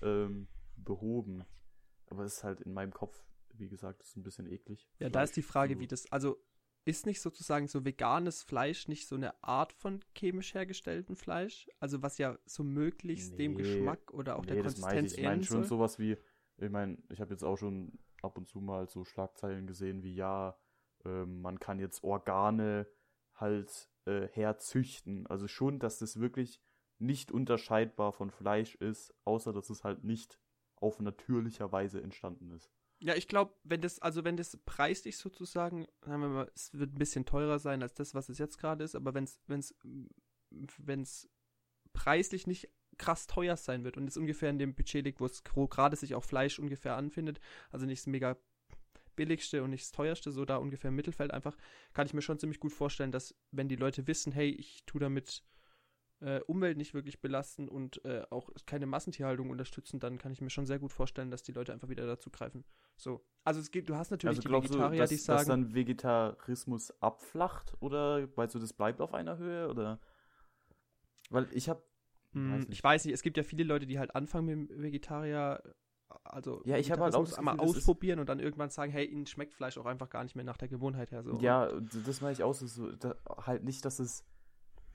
[0.00, 1.42] ähm, behoben.
[2.06, 3.20] Aber es ist halt in meinem Kopf,
[3.54, 4.88] wie gesagt, ist ein bisschen eklig.
[5.00, 6.38] Ja, da ist die Frage, wie das, also
[6.88, 11.68] ist nicht sozusagen so veganes Fleisch nicht so eine Art von chemisch hergestelltem Fleisch?
[11.80, 15.18] Also was ja so möglichst dem Nee, Geschmack oder auch der Nee, meine Konsistenz ich.
[15.18, 16.16] Ich meine schon sowas wie,
[16.56, 20.14] ich meine, ich habe jetzt auch schon ab und zu mal so Schlagzeilen gesehen wie,
[20.14, 20.56] ja,
[21.04, 22.86] ähm, man kann jetzt Organe
[23.34, 25.26] halt äh, herzüchten.
[25.26, 26.58] Also schon, dass das wirklich
[26.98, 30.40] nicht unterscheidbar von Fleisch ist, außer dass es halt nicht
[30.76, 32.72] auf natürlicher Weise entstanden ist.
[33.00, 36.94] Ja, ich glaube, wenn das, also wenn das preislich sozusagen, sagen wir mal, es wird
[36.94, 39.60] ein bisschen teurer sein als das, was es jetzt gerade ist, aber wenn es, wenn
[39.60, 39.74] es,
[40.78, 41.28] wenn es
[41.92, 45.44] preislich nicht krass teuer sein wird und es ungefähr in dem Budget liegt, wo es
[45.44, 47.38] gerade sich auch Fleisch ungefähr anfindet,
[47.70, 48.36] also nicht das mega
[49.14, 51.56] billigste und nicht das teuerste, so da ungefähr im Mittelfeld einfach,
[51.92, 55.00] kann ich mir schon ziemlich gut vorstellen, dass wenn die Leute wissen, hey, ich tue
[55.00, 55.44] damit
[56.20, 60.50] äh, Umwelt nicht wirklich belasten und äh, auch keine Massentierhaltung unterstützen, dann kann ich mir
[60.50, 62.64] schon sehr gut vorstellen, dass die Leute einfach wieder dazu greifen.
[62.96, 63.24] So.
[63.44, 65.48] Also es gibt, du hast natürlich Also die glaubst du, Vegetarier, dass, die dass sagen,
[65.48, 70.00] dann Vegetarismus abflacht oder meinst du, das bleibt auf einer Höhe oder?
[71.30, 71.82] Weil ich habe
[72.32, 75.62] hm, ich weiß nicht, es gibt ja viele Leute, die halt anfangen mit dem Vegetarier,
[76.24, 79.06] also Ja, ich hab halt auch das einmal Gefühl, ausprobieren und dann irgendwann sagen, hey,
[79.06, 81.22] ihnen schmeckt Fleisch auch einfach gar nicht mehr nach der Gewohnheit her.
[81.22, 81.38] So.
[81.40, 81.70] Ja,
[82.04, 84.24] das meine ich auch so, so da, halt nicht, dass es,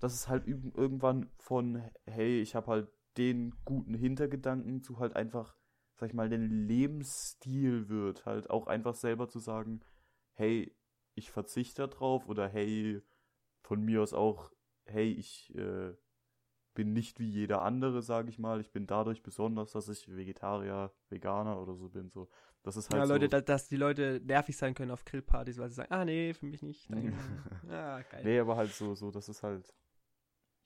[0.03, 5.55] dass es halt irgendwann von, hey, ich habe halt den guten Hintergedanken zu halt einfach,
[5.95, 9.79] sag ich mal, den Lebensstil wird, halt auch einfach selber zu sagen,
[10.33, 10.75] hey,
[11.15, 13.01] ich verzichte drauf oder hey,
[13.61, 14.51] von mir aus auch,
[14.83, 15.93] hey, ich äh,
[16.73, 20.91] bin nicht wie jeder andere, sage ich mal, ich bin dadurch besonders, dass ich Vegetarier,
[21.07, 22.27] Veganer oder so bin, so.
[22.63, 25.59] Das ist halt ja, Leute, so, da, dass die Leute nervig sein können auf Grillpartys,
[25.59, 26.89] weil sie sagen, ah nee, für mich nicht.
[27.69, 28.21] Ja, geil.
[28.25, 29.73] Nee, aber halt so, so, das ist halt,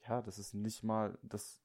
[0.10, 1.62] ja, das ist nicht mal, das,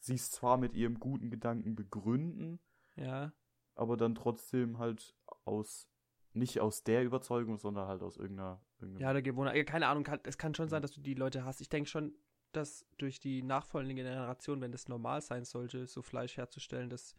[0.00, 2.60] sie es zwar mit ihrem guten Gedanken begründen,
[2.96, 3.32] Ja,
[3.74, 5.14] aber dann trotzdem halt
[5.44, 5.88] aus,
[6.34, 8.60] nicht aus der Überzeugung, sondern halt aus irgendeiner,
[8.98, 9.66] Ja, der Gewohnheit.
[9.66, 11.60] Keine Ahnung, kann, es kann schon sein, dass du die Leute hast.
[11.60, 12.14] Ich denke schon,
[12.52, 17.14] dass durch die nachfolgende Generation, wenn das normal sein sollte, so Fleisch herzustellen, das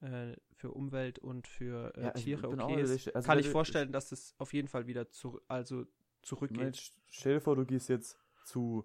[0.00, 4.08] äh, für Umwelt und für äh, Ja, Tiere okay ist, also kann ich vorstellen, dass
[4.10, 5.86] das auf jeden Fall wieder zu, also
[6.22, 6.76] zurückgeht.
[6.76, 8.84] st- stell dir vor, du gehst jetzt zu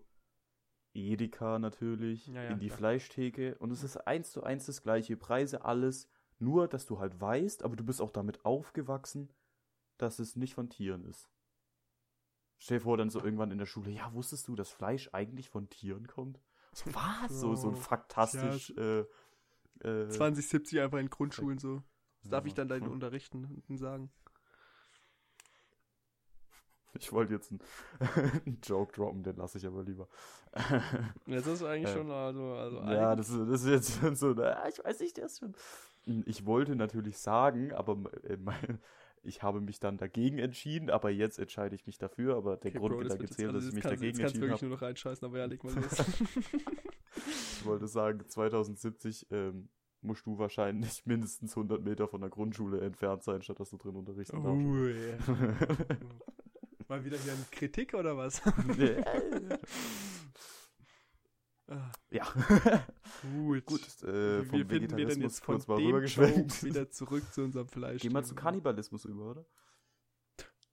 [0.93, 2.78] Edeka natürlich, Ja, ja, in die klar.
[2.78, 7.19] Fleischtheke und es ist eins zu eins das gleiche, Preise, alles, nur, dass du halt
[7.19, 9.30] weißt, aber du bist auch damit aufgewachsen,
[9.97, 11.30] dass es nicht von Tieren ist.
[12.58, 15.49] Stell dir vor, dann so irgendwann in der Schule, ja, wusstest du, dass Fleisch eigentlich
[15.49, 16.41] von Tieren kommt?
[16.73, 17.39] So, was?
[17.39, 19.06] So, so ein Oh, faktastisch, äh,
[19.82, 21.82] äh, 2070 einfach in Grundschulen so.
[22.21, 22.47] Das darf ja.
[22.47, 24.12] ich dann da unterrichten und sagen.
[26.99, 27.60] Ich wollte jetzt einen,
[28.45, 30.08] einen Joke droppen, den lasse ich aber lieber.
[31.28, 34.34] Jetzt ist eigentlich Äh, schon, also, also Ja, das ist, das ist jetzt schon so,
[34.34, 35.54] na, ich weiß nicht, der ist schon.
[36.25, 38.80] Ich wollte natürlich sagen, aber äh, mein,
[39.21, 42.80] ich habe mich dann dagegen entschieden, aber jetzt entscheide ich mich dafür, aber der Okay,
[42.80, 44.65] Grund Bro, das gezählt, also dass ich jetzt mich kannst- dagegen entschieden wirklich habe.
[44.69, 46.04] nur noch reinscheißen, aber ja, leg mal los.
[47.60, 49.67] Ich wollte sagen, 2070 ähm,
[50.02, 53.95] musst du wahrscheinlich mindestens 100 Meter von der Grundschule entfernt sein, statt dass du drin
[53.97, 54.65] unterrichten darfst.
[54.65, 54.93] Ui.
[56.89, 58.41] Mal wieder hier eine Kritik oder was?
[61.71, 62.23] Ah, ja,
[63.21, 63.63] Gut.
[63.67, 65.89] gut, äh, Wie vom finden wir denn Vegetarismus jetzt von kurz mal dem.
[66.04, 68.02] Joke wieder zurück zu unserem Fleisch?
[68.02, 69.45] Gehen wir zu Kannibalismus über, oder?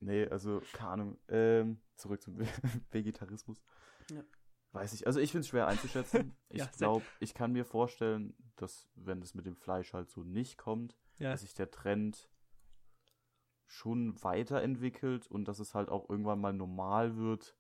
[0.01, 1.19] Nee, also, keine Ahnung.
[1.29, 2.39] Ähm, zurück zum
[2.91, 3.63] Vegetarismus.
[4.11, 4.25] Ja.
[4.73, 6.35] weiß ich, also ich finde es schwer einzuschätzen.
[6.49, 10.23] Ich Ja, glaube, ich kann mir vorstellen, dass wenn das mit dem Fleisch halt so
[10.25, 11.33] nicht kommt, Ja.
[11.33, 12.31] dass sich der Trend
[13.67, 17.57] schon weiterentwickelt und dass es halt auch irgendwann mal normal wird.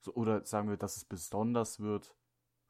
[0.00, 2.14] So, oder sagen wir, dass es besonders wird,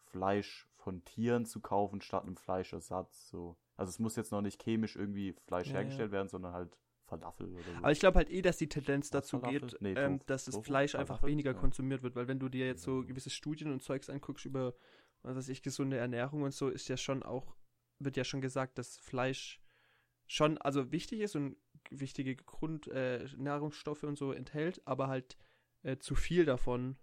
[0.05, 3.29] Fleisch von Tieren zu kaufen statt einem Fleischersatz.
[3.29, 3.57] So.
[3.77, 5.79] Also es muss jetzt noch nicht chemisch irgendwie Fleisch Ja, ja.
[5.81, 7.79] hergestellt werden, sondern halt Falafel oder so.
[7.79, 9.61] Aber ich glaube halt eh, dass die Tendenz Was, dazu Falafel?
[9.61, 10.57] geht, Nee, ähm, dass das?
[10.59, 11.31] Fleisch einfach Falafel?
[11.31, 11.59] weniger Ja.
[11.59, 13.07] konsumiert wird, weil wenn du dir jetzt so Ja.
[13.07, 14.75] gewisse Studien und Zeugs anguckst über,
[15.23, 17.57] was weiß ich, gesunde Ernährung und so, ist ja schon auch,
[17.99, 19.61] wird ja schon gesagt, dass Fleisch
[20.27, 21.57] schon, also wichtig ist und
[22.01, 25.37] wichtige Grundnahrungsstoffe äh, und so enthält, aber halt
[25.83, 26.97] äh, zu viel davon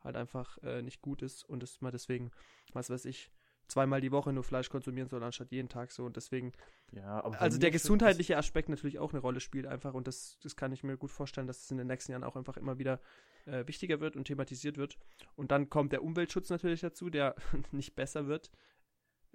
[0.00, 2.30] halt einfach äh, nicht gut ist und dass man deswegen,
[2.72, 3.30] was weiß ich,
[3.68, 6.04] zweimal die Woche nur Fleisch konsumieren soll, anstatt jeden Tag so.
[6.04, 6.52] Und deswegen
[6.92, 9.94] ja, also der gesundheitliche Aspekt natürlich auch eine Rolle spielt einfach.
[9.94, 12.36] Und das, das kann ich mir gut vorstellen, dass es in den nächsten Jahren auch
[12.36, 13.00] einfach immer wieder
[13.44, 14.98] äh, wichtiger wird und thematisiert wird.
[15.36, 17.36] Und dann kommt der Umweltschutz natürlich dazu, der
[17.70, 18.50] nicht besser wird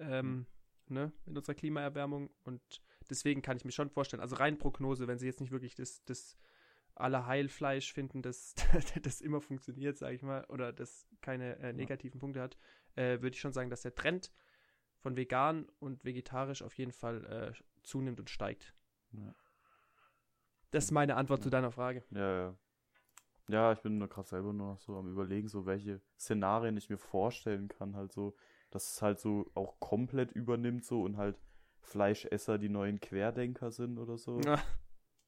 [0.00, 0.46] ähm,
[0.88, 2.30] ne, mit unserer Klimaerwärmung.
[2.42, 5.74] Und deswegen kann ich mir schon vorstellen, also rein Prognose, wenn sie jetzt nicht wirklich
[5.74, 6.36] das, das
[6.94, 8.54] Allerheilfleisch finden, das,
[9.02, 12.56] das immer funktioniert, sage ich mal, oder das keine äh, negativen Punkte hat,
[12.96, 14.32] äh, würde ich schon sagen, dass der Trend
[14.98, 18.74] von vegan und vegetarisch auf jeden Fall äh, zunimmt und steigt.
[19.12, 19.34] Ja.
[20.70, 22.04] Das ist meine Antwort zu deiner Frage.
[22.10, 22.58] Ja, ja.
[23.48, 26.96] Ja, ich bin gerade selber nur noch so am überlegen, so welche Szenarien ich mir
[26.96, 28.34] vorstellen kann, halt so,
[28.70, 31.36] dass es halt so auch komplett übernimmt so und halt
[31.84, 34.40] Fleischesser die neuen Querdenker sind oder so.
[34.46, 34.62] Ah.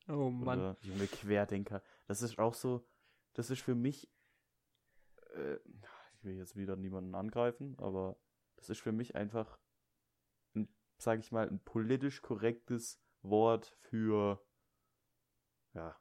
[0.09, 0.59] Oh Mann.
[0.59, 1.83] Oder junge Querdenker.
[2.07, 2.87] Das ist auch so,
[3.35, 4.11] das ist für mich,
[5.35, 5.57] äh,
[6.14, 8.16] ich will jetzt wieder niemanden angreifen, aber
[8.57, 9.59] das ist für mich einfach,
[10.55, 14.45] ein, sag ich mal, ein politisch korrektes Wort für,
[15.75, 15.97] ja.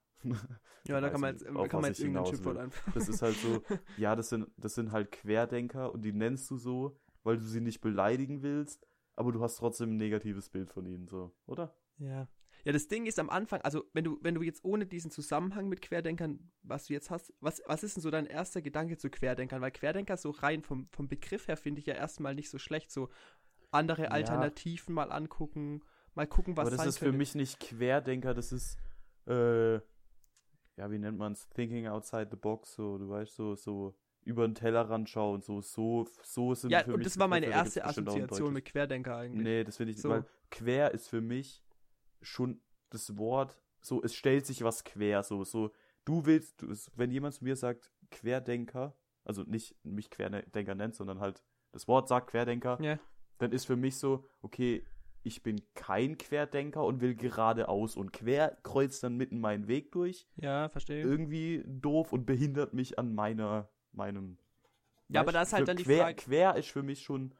[0.87, 2.93] Ja, da kann man jetzt, kann man jetzt irgendein Schimpfwort einfach.
[2.93, 3.61] Das ist halt so,
[3.97, 7.59] ja, das sind, das sind halt Querdenker und die nennst du so, weil du sie
[7.59, 11.75] nicht beleidigen willst, aber du hast trotzdem ein negatives Bild von ihnen, so, oder?
[11.97, 12.27] Ja.
[12.63, 15.69] Ja, das Ding ist am Anfang, also wenn du, wenn du jetzt ohne diesen Zusammenhang
[15.69, 19.11] mit Querdenkern, was du jetzt hast, was, was ist denn so dein erster Gedanke zu
[19.11, 19.61] Querdenkern?
[19.61, 22.91] Weil Querdenker so rein vom, vom Begriff her finde ich ja erstmal nicht so schlecht.
[22.91, 23.09] So
[23.69, 24.09] andere Ja.
[24.09, 25.83] Alternativen mal angucken,
[26.15, 27.17] mal gucken, was aber das sein ist für könnte.
[27.19, 28.79] mich nicht Querdenker, das ist,
[29.27, 31.47] äh, ja, wie nennt man's?
[31.49, 33.95] Thinking outside the box, so, du weißt, so, so
[34.25, 37.45] über den Tellerrand schauen, so, so, so sind Ja, für und mich das war meine
[37.45, 39.43] erste Assoziation mit Querdenker eigentlich.
[39.43, 40.09] Nee, das finde ich, So.
[40.09, 41.63] weil quer ist für mich
[42.21, 42.59] schon
[42.89, 45.71] das Wort, so, es stellt sich was quer, so, so,
[46.05, 51.19] du willst, du, wenn jemand zu mir sagt, Querdenker, also nicht mich Querdenker nennt, sondern
[51.19, 52.97] halt das Wort sagt Querdenker, Ja.
[53.37, 54.83] dann ist für mich so, okay,
[55.23, 60.27] ich bin kein Querdenker und will geradeaus und quer kreuzt dann mitten meinen Weg durch,
[60.35, 61.01] Ja, verstehe.
[61.03, 64.37] irgendwie doof und behindert mich an meiner, meinem.
[65.07, 67.33] Ja, aber da ist halt für dann die quer, Frage- Quer ist für mich schon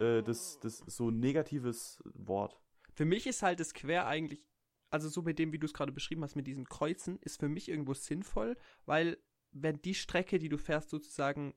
[0.00, 2.60] äh, das, das so ein negatives Wort.
[2.94, 4.44] Für mich ist halt das Quer eigentlich,
[4.90, 7.48] also so mit dem, wie du es gerade beschrieben hast, mit diesen Kreuzen, ist für
[7.48, 9.18] mich irgendwo sinnvoll, weil
[9.52, 11.54] wenn die Strecke, die du fährst, sozusagen,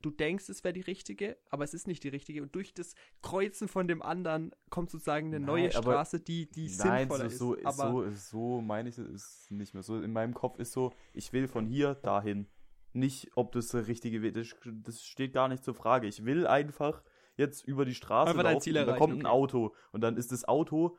[0.00, 2.94] du denkst, es wäre die richtige, aber es ist nicht die richtige und durch das
[3.20, 7.54] Kreuzen von dem anderen kommt sozusagen eine Nein, neue Straße, die, die Nein, sinnvoller so,
[7.54, 7.62] ist.
[7.62, 9.82] so, Aber so, so meine ich es nicht mehr.
[9.82, 12.46] So in meinem Kopf ist so, ich will von hier dahin.
[12.92, 14.56] Nicht, ob das der richtige Weg ist.
[14.64, 16.06] Das steht gar nicht zur Frage.
[16.06, 17.02] Ich will einfach
[17.36, 19.34] jetzt über die Straße Einfach laufen Ziel und da kommt ein okay.
[19.34, 20.98] Auto und dann ist das Auto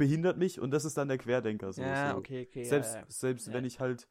[0.00, 1.74] behindert mich und das ist dann der Querdenker.
[1.74, 2.16] So, ja, so.
[2.16, 2.64] okay, okay.
[2.64, 3.06] Selbst, ja, ja.
[3.08, 3.52] selbst Ja.
[3.52, 4.08] wenn ich halt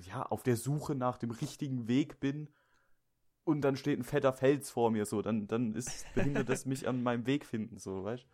[0.00, 2.48] ja auf der Suche nach dem richtigen Weg bin
[3.44, 6.88] und dann steht ein fetter Fels vor mir, so, dann, dann ist behindert das mich
[6.88, 8.26] an meinem Weg finden, so, weißt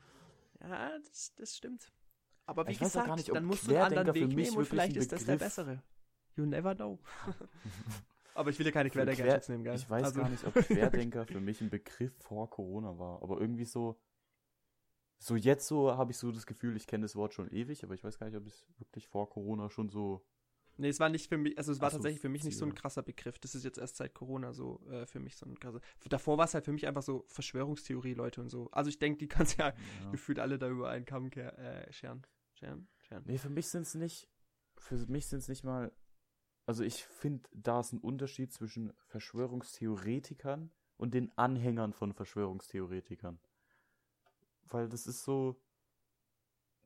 [0.63, 1.93] Ja, das, das stimmt.
[2.47, 4.57] Aber wie Ich gesagt, gar nicht, ob dann musst du einen anderen Weg mich nehmen
[4.57, 5.83] und vielleicht ist das der bessere.
[6.37, 6.99] You never know.
[8.35, 9.77] Aber ich will ja keine Querdenker Quer- nehmen, gell?
[9.77, 13.41] Ich weiß Also- gar nicht, ob Querdenker für mich ein Begriff vor Corona war, aber
[13.41, 14.01] irgendwie so.
[15.19, 17.95] So jetzt so habe ich so das Gefühl, ich kenne das Wort schon ewig, aber
[17.95, 20.27] ich weiß gar nicht, ob es wirklich vor Corona schon so.
[20.77, 22.65] Nee, es war nicht für mich, also es war so, tatsächlich für mich nicht so
[22.67, 23.39] ein krasser Begriff.
[23.39, 25.81] Das ist jetzt erst seit Corona so äh, für mich so ein krasser.
[26.09, 28.69] Davor war es halt für mich einfach so Verschwörungstheorie, Leute und so.
[28.73, 30.11] Also ich denke, die kannst ja, Ja.
[30.11, 32.27] gefühlt alle da über einen Kamm äh, scheren.
[32.55, 32.89] Scheren?
[32.99, 33.23] Scheren.
[33.25, 34.29] Nee, für mich sind es nicht.
[34.77, 35.93] Für mich sind es nicht mal.
[36.67, 43.39] Also ich finde, da ist ein Unterschied zwischen Verschwörungstheoretikern und den Anhängern von Verschwörungstheoretikern.
[44.69, 45.61] Weil das ist so.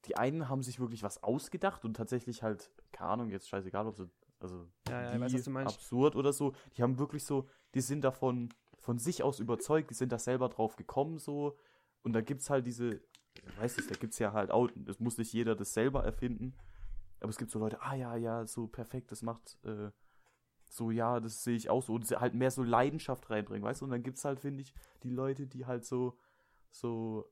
[0.05, 3.97] Die einen haben sich wirklich was ausgedacht und tatsächlich halt, keine Ahnung, jetzt scheißegal, ob
[3.97, 4.09] sie.
[4.41, 6.55] Also Ja, ja, ich weiß, was du absurd oder so.
[6.77, 10.49] Die haben wirklich so, die sind davon von sich aus überzeugt, die sind da selber
[10.49, 11.59] drauf gekommen so.
[12.03, 13.01] Und da gibt's halt diese,
[13.35, 16.55] ich weiß nicht, da gibt's ja halt auch, das muss nicht jeder das selber erfinden.
[17.20, 19.90] Aber es gibt so Leute, ah ja, ja, so perfekt, das macht, äh,
[20.68, 21.94] so, ja, das sehe ich auch so.
[21.94, 23.87] Und halt mehr so Leidenschaft reinbringen, weißt du?
[23.87, 26.18] Und dann gibt's halt, finde ich, die Leute, die halt so,
[26.70, 27.31] so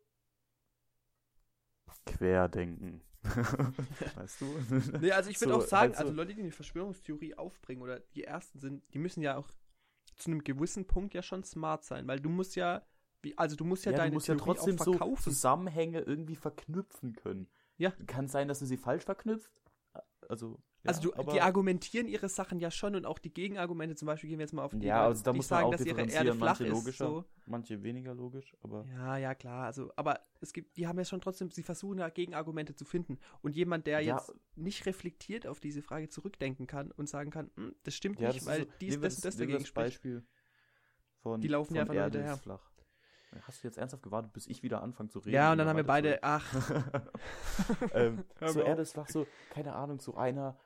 [2.05, 3.03] querdenken.
[4.17, 4.47] weißt du?
[5.01, 7.83] Nee, also ich würde So, auch sagen, halt so- also Leute, die eine Verschwörungstheorie aufbringen
[7.83, 9.51] oder die ersten sind, die müssen ja auch
[10.17, 12.83] zu einem gewissen Punkt ja schon smart sein, weil du musst ja,
[13.23, 15.23] wie, also du musst ja, Ja, deine du musst ja Theorie trotzdem auch so verkaufen.
[15.33, 17.49] Zusammenhänge irgendwie verknüpfen können.
[17.79, 17.93] Ja.
[18.07, 19.51] Kann sein, dass du sie falsch verknüpft.
[20.29, 24.07] Also, ja, also du, die argumentieren ihre Sachen ja schon und auch die Gegenargumente, zum
[24.07, 25.85] Beispiel gehen wir jetzt mal auf die, Ja, also da die muss man sagen, dass
[25.85, 26.99] ihre Erde flach manche ist.
[26.99, 27.25] So.
[27.47, 29.65] manche weniger logisch, aber Ja, ja, klar.
[29.67, 33.19] Also, aber es gibt, die haben ja schon trotzdem, sie versuchen ja Gegenargumente zu finden.
[33.43, 34.17] Und jemand, der Ja.
[34.17, 38.29] jetzt nicht reflektiert auf diese Frage zurückdenken kann und sagen kann, "Hm, das stimmt ja,
[38.29, 40.03] nicht, das weil ist so, dies, das und das wir dagegen das spricht.
[40.03, 40.27] Beispiel
[41.23, 42.39] von, Die laufen von ja einfach Erde hinterher.
[42.39, 42.71] flach.
[43.43, 45.35] Hast du jetzt ernsthaft gewartet, bis ich wieder anfange zu reden?
[45.35, 46.75] Ja, und dann haben wir beide, ach, zu-
[47.95, 50.57] ähm, Hör so Erde ist flach, so, keine Ahnung, so einer,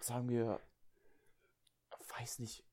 [0.00, 0.60] sagen wir,
[2.18, 2.64] weiß nicht,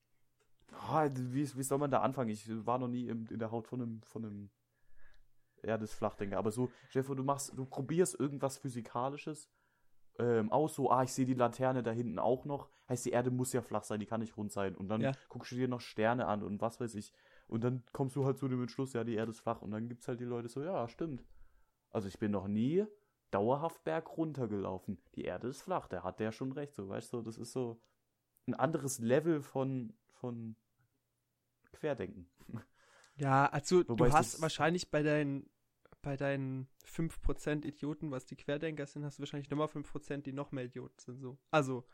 [0.72, 2.30] ah, wie, wie soll man da anfangen?
[2.30, 4.50] Ich war noch nie im, in der Haut von einem, von einem
[5.62, 6.38] Erde ist flach, denke.
[6.38, 9.50] Aber so, Jeff, du machst, du probierst irgendwas Physikalisches
[10.18, 12.70] ähm, aus, so, ah, ich sehe die Laterne da hinten auch noch.
[12.88, 14.74] Heißt, die Erde muss ja flach sein, die kann nicht rund sein.
[14.76, 15.12] Und dann Ja.
[15.28, 17.12] guckst du dir noch Sterne an und was weiß ich.
[17.48, 19.62] Und dann kommst du halt zu dem Entschluss, ja, die Erde ist flach.
[19.62, 21.24] Und dann gibt's halt die Leute so, ja, stimmt.
[21.90, 22.84] Also ich bin noch nie
[23.30, 24.98] dauerhaft berg runtergelaufen.
[25.14, 27.80] Die Erde ist flach, der hat der schon recht, so, weißt du, das ist so
[28.46, 30.56] ein anderes Level von, von
[31.72, 32.28] Querdenken.
[33.16, 35.48] ja, also Wobei du hast wahrscheinlich bei deinen,
[36.02, 40.52] bei deinen 5% Idioten, was die Querdenker sind, hast du wahrscheinlich nochmal 5%, die noch
[40.52, 41.38] mehr Idioten sind, so.
[41.50, 41.86] Also,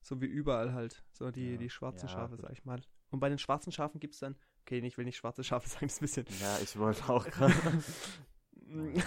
[0.00, 2.42] so wie überall halt, so die, Ja, die schwarzen ja, Schafe, gut.
[2.42, 2.80] sag ich mal.
[3.10, 5.94] Und bei den schwarzen Schafen gibt's dann, okay, ich will nicht schwarze Schafe sagen, das
[5.94, 7.54] ist ein bisschen, Ja, ich wollte auch gerade.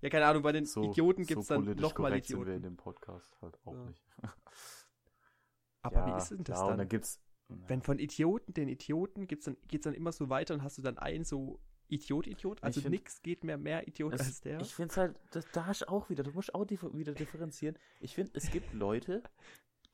[0.00, 2.58] ja, keine Ahnung, bei den So, Idioten gibt's so dann nochmal korrekt sind wir in
[2.58, 2.62] Idioten.
[2.62, 3.84] dem Podcast halt auch So.
[3.84, 4.04] nicht.
[5.82, 6.78] Aber ja, wie ist denn das ja, Und dann?
[6.78, 7.20] dann gibt's.
[7.50, 10.82] Wenn von Idioten den Idioten gibt's dann, geht's dann immer so weiter und hast du
[10.82, 12.62] dann einen so Idiot-Idiot?
[12.62, 14.60] Also find- nix geht mehr mehr Idiot Es, als der.
[14.60, 17.78] Ich finde es halt, das, da hast du auch wieder, du musst auch wieder differenzieren.
[18.00, 19.22] Ich finde, es gibt Leute,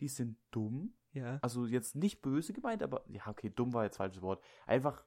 [0.00, 0.94] die sind dumm.
[1.14, 1.38] Ja.
[1.42, 4.42] Also jetzt nicht böse gemeint, aber ja, okay, dumm war jetzt falsches Wort.
[4.66, 5.02] Einfach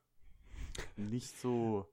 [0.95, 1.87] nicht so.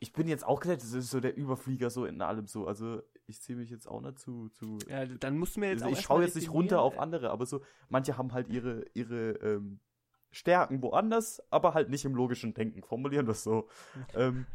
[0.00, 2.66] Ich bin jetzt auch gesagt, das ist so der Überflieger so in allem so.
[2.66, 4.48] Also ich ziehe mich jetzt auch nicht zu.
[4.50, 6.94] zu ja, dann musst du mir jetzt also auch ich schaue jetzt nicht runter auf
[6.96, 9.80] äh, andere, aber so, manche haben halt ihre, ihre ähm,
[10.30, 12.82] Stärken woanders, aber halt nicht im logischen Denken.
[12.82, 13.68] Formulieren wir es so.
[14.14, 14.46] ähm,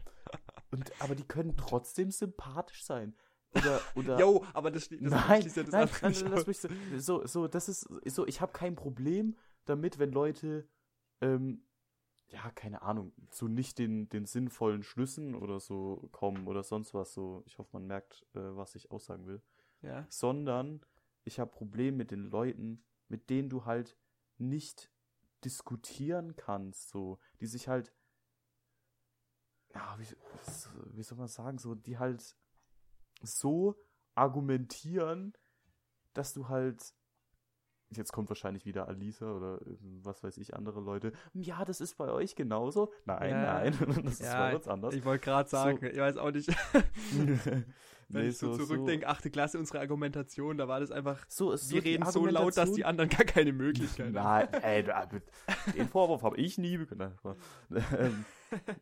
[0.71, 3.13] und, aber die können trotzdem sympathisch sein.
[3.55, 6.69] Oder, oder Jo, aber das, das nein, ja das nein, nein, nicht lass mich so,
[6.97, 10.67] so, so, das ist so, ich habe kein Problem damit, wenn Leute,
[11.21, 11.63] ähm,
[12.29, 17.13] ja, keine Ahnung, zu nicht den, den sinnvollen Schlüssen oder so kommen oder sonst was,
[17.13, 19.41] so, ich hoffe, man merkt, äh, was ich aussagen will,
[19.81, 20.05] Ja.
[20.09, 20.81] sondern
[21.23, 23.97] ich habe Probleme mit den Leuten, mit denen du halt
[24.37, 24.91] nicht
[25.43, 27.93] diskutieren kannst, so, die sich halt,
[29.75, 30.07] ja, wie,
[30.95, 32.35] wie soll man sagen, so, die halt
[33.23, 33.75] so
[34.15, 35.33] argumentieren,
[36.13, 36.93] dass du halt,
[37.89, 41.95] jetzt kommt wahrscheinlich wieder Alisa oder äh, was weiß ich, andere Leute, ja, das ist
[41.97, 42.91] bei euch genauso.
[43.05, 43.41] Nein, Ja.
[43.41, 44.93] nein, das ist Ja, bei uns anders.
[44.93, 46.47] Ich wollte gerade sagen, ich weiß auch nicht,
[47.13, 47.65] wenn
[48.09, 51.73] nee, ich so, so, zurückdenke, achte Klasse, unsere Argumentation, da war das einfach, so, so,
[51.73, 54.49] wir reden so laut, dass die anderen gar keine Möglichkeit haben.
[54.51, 55.09] Nein, ey, da-
[55.75, 57.11] den Vorwurf habe ich nie bekommen.
[57.71, 58.25] Ähm,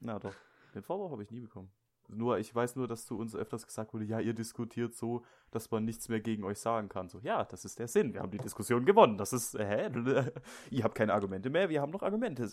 [0.01, 0.33] Na doch,
[0.75, 1.71] den Vorwurf habe ich nie bekommen.
[2.13, 5.71] Nur, ich weiß nur, dass zu uns öfters gesagt wurde, ja, ihr diskutiert so, dass
[5.71, 7.07] man nichts mehr gegen euch sagen kann.
[7.09, 8.13] So, ja, das ist der Sinn.
[8.13, 9.17] Wir haben die Diskussion gewonnen.
[9.17, 10.31] Das ist, äh, hä?
[10.71, 12.49] Ihr habt keine Argumente mehr, wir haben noch Argumente.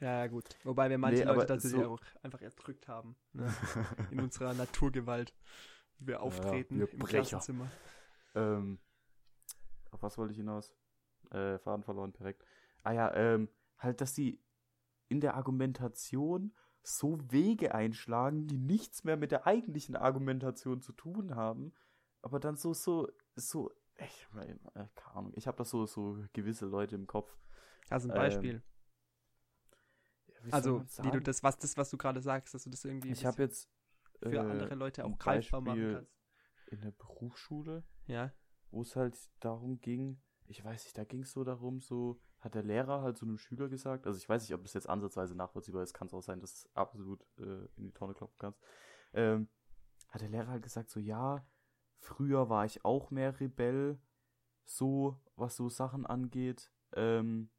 [0.00, 0.44] Ja, gut.
[0.64, 3.16] Wobei wir manche Nee, Leute tatsächlich so- auch einfach erdrückt haben.
[3.32, 3.52] Ne?
[4.10, 5.34] In unserer Naturgewalt.
[5.98, 6.98] wie Wir auftreten wir im.
[7.04, 7.70] Klassenzimmer.
[8.34, 8.78] Ähm,
[9.90, 10.74] auf was wollte ich hinaus?
[11.30, 12.44] Äh, Faden verloren, perfekt.
[12.82, 14.40] Ah ja, ähm, halt, dass sie
[15.08, 21.34] in der Argumentation so Wege einschlagen, die nichts mehr mit der eigentlichen Argumentation zu tun
[21.34, 21.72] haben,
[22.22, 26.24] aber dann so, so, so, ich, mein, äh, keine Ahnung, ich habe da so, so
[26.32, 27.36] gewisse Leute im Kopf.
[27.90, 28.62] Also ein Ähm, Beispiel.
[30.40, 33.10] Soll also, wie du das, was das, was du gerade sagst, dass du das irgendwie
[33.10, 33.68] Ich habe jetzt
[34.22, 36.12] für äh, andere Leute auch greifbar machen kannst.
[36.68, 38.32] in der Berufsschule, Ja.
[38.70, 42.54] wo es halt darum ging, ich weiß nicht, da ging es so darum, so hat
[42.54, 45.34] der Lehrer halt zu einem Schüler gesagt, also ich weiß nicht, ob das jetzt ansatzweise
[45.34, 48.60] nachvollziehbar ist, kann es auch sein, dass du absolut äh, in die Tonne klopfen kannst.
[49.12, 49.48] Ähm,
[50.08, 51.46] hat der Lehrer halt gesagt, so ja,
[51.98, 53.98] früher war ich auch mehr Rebell,
[54.64, 56.72] so was so Sachen angeht.
[56.94, 57.50] Ähm,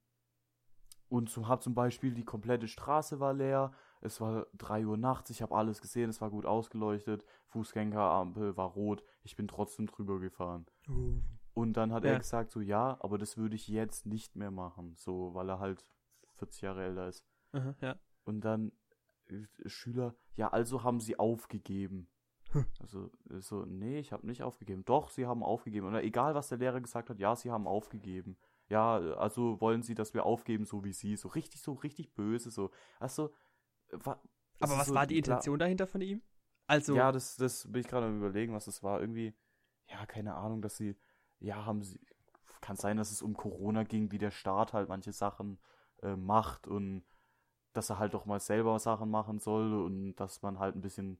[1.10, 5.30] und so hab zum Beispiel die komplette Straße war leer, es war drei Uhr nachts,
[5.32, 10.20] ich habe alles gesehen, es war gut ausgeleuchtet, Fußgängerampel war rot, ich bin trotzdem drüber
[10.20, 10.68] gefahren.
[11.60, 12.12] Und dann hat Ja.
[12.12, 15.60] er gesagt, so ja, aber das würde ich jetzt nicht mehr machen, so, weil er
[15.60, 15.86] halt
[16.36, 17.26] 40 Jahre älter ist.
[17.52, 18.00] Aha, ja.
[18.24, 18.72] Und dann
[19.28, 22.08] äh, Schüler, ja, also haben sie aufgegeben.
[22.52, 22.65] Hm.
[22.80, 24.84] Also äh, so, nee, ich habe nicht aufgegeben.
[24.86, 25.88] Doch, sie haben aufgegeben.
[25.88, 28.38] Oder egal, was der Lehrer gesagt hat, ja, sie haben aufgegeben.
[28.69, 31.15] Ja, also wollen sie, dass wir aufgeben, so wie sie.
[31.15, 32.72] So richtig, so richtig böse, so.
[33.00, 33.34] Also,
[33.91, 34.22] wa,
[34.60, 36.22] es Aber was so war die klar- Intention dahinter von ihm?
[36.67, 39.02] Also, Ja, das, das bin ich gerade am überlegen, was das war.
[39.02, 39.34] Irgendwie,
[39.88, 40.95] ja, keine Ahnung, dass sie,
[41.39, 41.99] ja, haben sie,
[42.62, 45.60] kann sein, dass es um Corona ging, wie der Staat halt manche Sachen
[46.02, 47.04] äh, macht und
[47.73, 51.19] dass er halt doch mal selber Sachen machen soll und dass man halt ein bisschen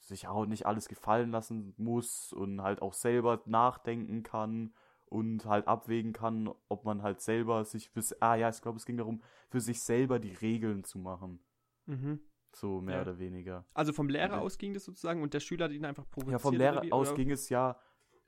[0.00, 4.74] sich auch nicht alles gefallen lassen muss und halt auch selber nachdenken kann
[5.06, 8.86] und halt abwägen kann, ob man halt selber sich fürs, ah ja, ich glaube, es
[8.86, 11.40] ging darum, für sich selber die Regeln zu machen.
[11.86, 12.20] mhm.
[12.54, 13.02] So mehr Ja.
[13.02, 13.64] oder weniger.
[13.74, 14.40] also vom Lehrer Ja.
[14.40, 16.32] aus ging das sozusagen und der Schüler hat ihn einfach provoziert.
[16.32, 17.78] Ja, vom Lehrer aus ging es ja,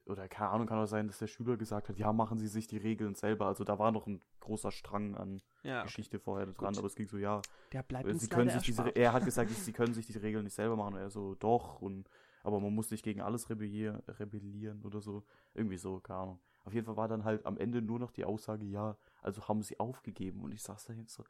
[0.07, 2.67] oder keine Ahnung, kann auch sein, dass der Schüler gesagt hat, ja, machen Sie sich
[2.67, 3.47] die Regeln selber.
[3.47, 5.87] Also da war noch ein großer Strang an ja, okay.
[5.87, 6.79] Geschichte vorher dran, Gut.
[6.79, 7.40] aber es ging so, ja,
[7.73, 8.97] Der bleibt Sie uns können sich diese, erspart.
[8.99, 10.95] er hat gesagt, Sie können sich die Regeln nicht selber machen.
[10.95, 12.09] Und er so, doch, und,
[12.43, 15.25] aber man muss nicht gegen alles rebellieren, rebellieren oder so.
[15.55, 16.40] Irgendwie so, keine Ahnung.
[16.64, 19.62] Auf jeden Fall war dann halt am Ende nur noch die Aussage, ja, also haben
[19.62, 20.43] sie aufgegeben.
[20.43, 21.25] Und ich saß da jetzt so,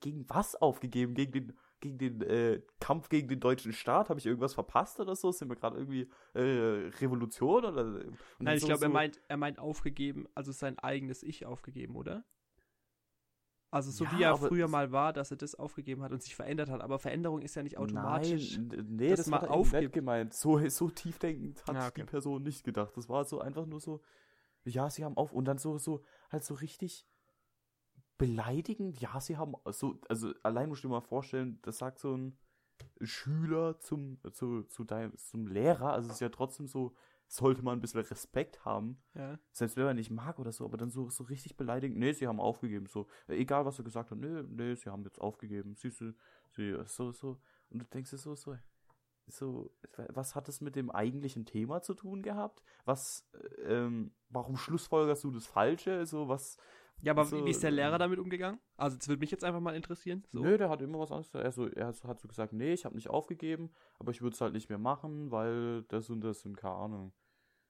[0.00, 1.14] gegen was aufgegeben?
[1.14, 4.08] Gegen den, gegen den äh, Kampf gegen den deutschen Staat?
[4.10, 5.32] Habe ich irgendwas verpasst oder so?
[5.32, 7.72] Sind wir gerade irgendwie äh, Revolution oder?
[8.00, 11.44] Dann Nein, ich so- glaube, er so- meint, er meint aufgegeben, also sein eigenes Ich
[11.46, 12.24] aufgegeben, oder?
[13.72, 16.34] Also so Ja, wie er früher mal war, dass er das aufgegeben hat und sich
[16.36, 16.80] verändert hat.
[16.80, 18.56] Aber Veränderung ist ja nicht automatisch.
[18.58, 19.92] Nein, nee, das war aufgibt.
[19.92, 20.32] gemeint.
[20.32, 22.00] So, so tiefdenkend hat Ja, okay.
[22.02, 22.96] die Person nicht gedacht.
[22.96, 24.00] Das war so einfach nur so,
[24.64, 27.06] ja, sie haben auf und dann so, so, halt so richtig
[28.18, 29.00] beleidigend.
[29.00, 32.38] Ja, sie haben so, also allein musst du dir mal vorstellen, das sagt so ein
[33.00, 35.92] Schüler zum, zu, zu deinem, zum Lehrer.
[35.92, 36.94] Also es ist ja trotzdem so,
[37.28, 39.02] sollte man ein bisschen Respekt haben.
[39.14, 39.38] Ja.
[39.52, 42.26] Selbst wenn man nicht mag oder so, aber dann so, so richtig beleidigend, nee, sie
[42.26, 46.00] haben aufgegeben, so, egal was er gesagt hat, nee, nee, sie haben jetzt aufgegeben, siehst
[46.00, 46.14] du,
[46.50, 48.56] sie, so, so, und du denkst dir so, so,
[49.28, 49.72] so,
[50.08, 52.62] was hat das mit dem eigentlichen Thema zu tun gehabt?
[52.84, 56.06] Was, äh, ähm, warum schlussfolgerst du das Falsche?
[56.06, 56.58] So, was,
[57.02, 58.60] Ja, aber So, wie, ist der Lehrer ähm, damit umgegangen?
[58.76, 60.24] Also, das würde mich jetzt einfach mal interessieren.
[60.32, 60.42] So.
[60.42, 61.34] Nö, der hat immer was anderes.
[61.34, 64.40] Er, so, er hat so gesagt, nee, ich habe nicht aufgegeben, aber ich würde es
[64.40, 67.12] halt nicht mehr machen, weil das und das und keine Ahnung.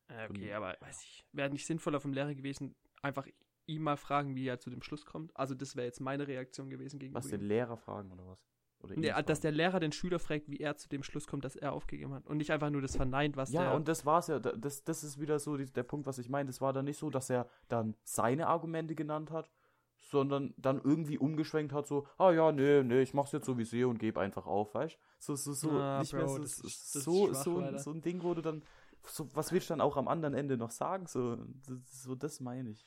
[0.08, 3.26] Okay, Und- aber weiß ich, wäre nicht sinnvoller vom Lehrer gewesen, einfach
[3.66, 5.36] ihm mal fragen, wie er zu dem Schluss kommt.
[5.36, 7.40] Also, das wäre jetzt meine Reaktion gewesen gegenüber Was den.
[7.40, 8.46] Lehrer fragen oder was?
[8.94, 11.72] Nee, dass der Lehrer den Schüler fragt, wie er zu dem Schluss kommt, dass er
[11.72, 12.26] aufgegeben hat.
[12.26, 13.74] Und nicht einfach nur das verneint, was Ja, der.
[13.74, 14.38] und das war's ja.
[14.38, 16.46] Da- Das, das ist wieder so die, der Punkt, was ich meine.
[16.46, 19.50] Das war dann nicht so, dass er dann seine Argumente genannt hat,
[19.98, 23.64] sondern dann irgendwie umgeschwenkt hat, so, ah ja, nee, nee, ich mach's jetzt so wie
[23.64, 26.58] sehe und gebe einfach auf, weißt So, so, so, Ah, nicht mehr Bro, so, das
[26.62, 27.78] das so, schwach, so, leider.
[27.78, 28.62] so ein Ding, wo du dann,
[29.08, 31.06] so, was willst du dann auch am anderen Ende noch sagen?
[31.06, 31.36] So,
[31.66, 32.86] das, so, das meine ich.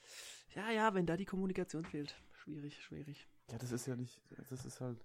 [0.56, 2.15] ja, ja, wenn da die Kommunikation fehlt.
[2.32, 3.28] Schwierig, schwierig.
[3.52, 5.04] Ja, das ist ja nicht, das ist halt.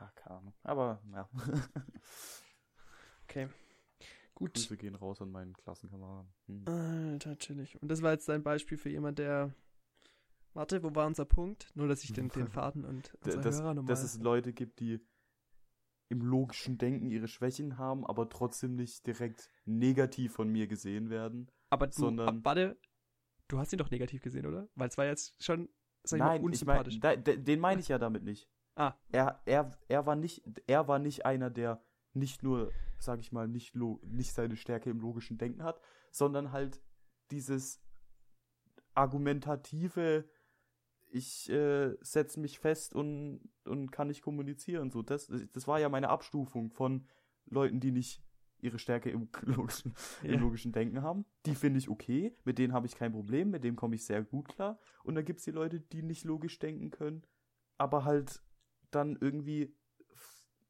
[0.00, 0.54] Ja, keine Ahnung.
[0.62, 1.28] Aber, ja.
[3.24, 3.48] Okay.
[4.34, 4.54] Gut.
[4.54, 6.32] Grüße gehen raus an meinen Klassenkameraden.
[6.46, 6.64] Hm.
[6.66, 7.80] Alter, chillig.
[7.82, 9.54] Und das war jetzt ein Beispiel für jemand, der.
[10.52, 11.70] Warte, wo war unser Punkt?
[11.76, 13.88] Nur, dass ich den, den Faden und D- unsere dass, Hörer nochmal.
[13.88, 14.98] dass es Leute gibt, die
[16.08, 21.48] im logischen Denken ihre Schwächen haben, aber trotzdem nicht direkt negativ von mir gesehen werden.
[21.68, 22.76] aber du, sondern- ab- warte,
[23.46, 24.68] du hast ihn doch negativ gesehen, oder?
[24.74, 25.68] Weil es war jetzt schon,
[26.02, 26.98] sag ich mal, Nein, ich mein, unsympathisch.
[26.98, 28.50] da, den meine ich ja damit nicht.
[28.80, 28.94] Ah.
[29.12, 31.82] Er, er, er, war nicht, er war nicht einer, der
[32.14, 36.80] nicht nur, sag ich mal, nicht, nicht seine Stärke im logischen Denken hat, sondern halt
[37.30, 37.82] dieses
[38.94, 40.24] argumentative,
[41.10, 44.90] ich äh, setze mich fest und, und kann nicht kommunizieren.
[44.90, 47.06] So, das, das war ja meine Abstufung von
[47.44, 48.22] Leuten, die nicht
[48.60, 50.30] ihre Stärke im logischen, Ja.
[50.30, 51.26] im logischen Denken haben.
[51.44, 54.22] Die finde ich okay, mit denen habe ich kein Problem, mit dem komme ich sehr
[54.22, 54.78] gut klar.
[55.04, 57.24] Und dann gibt es die Leute, die nicht logisch denken können,
[57.76, 58.42] aber halt
[58.90, 59.74] dann irgendwie,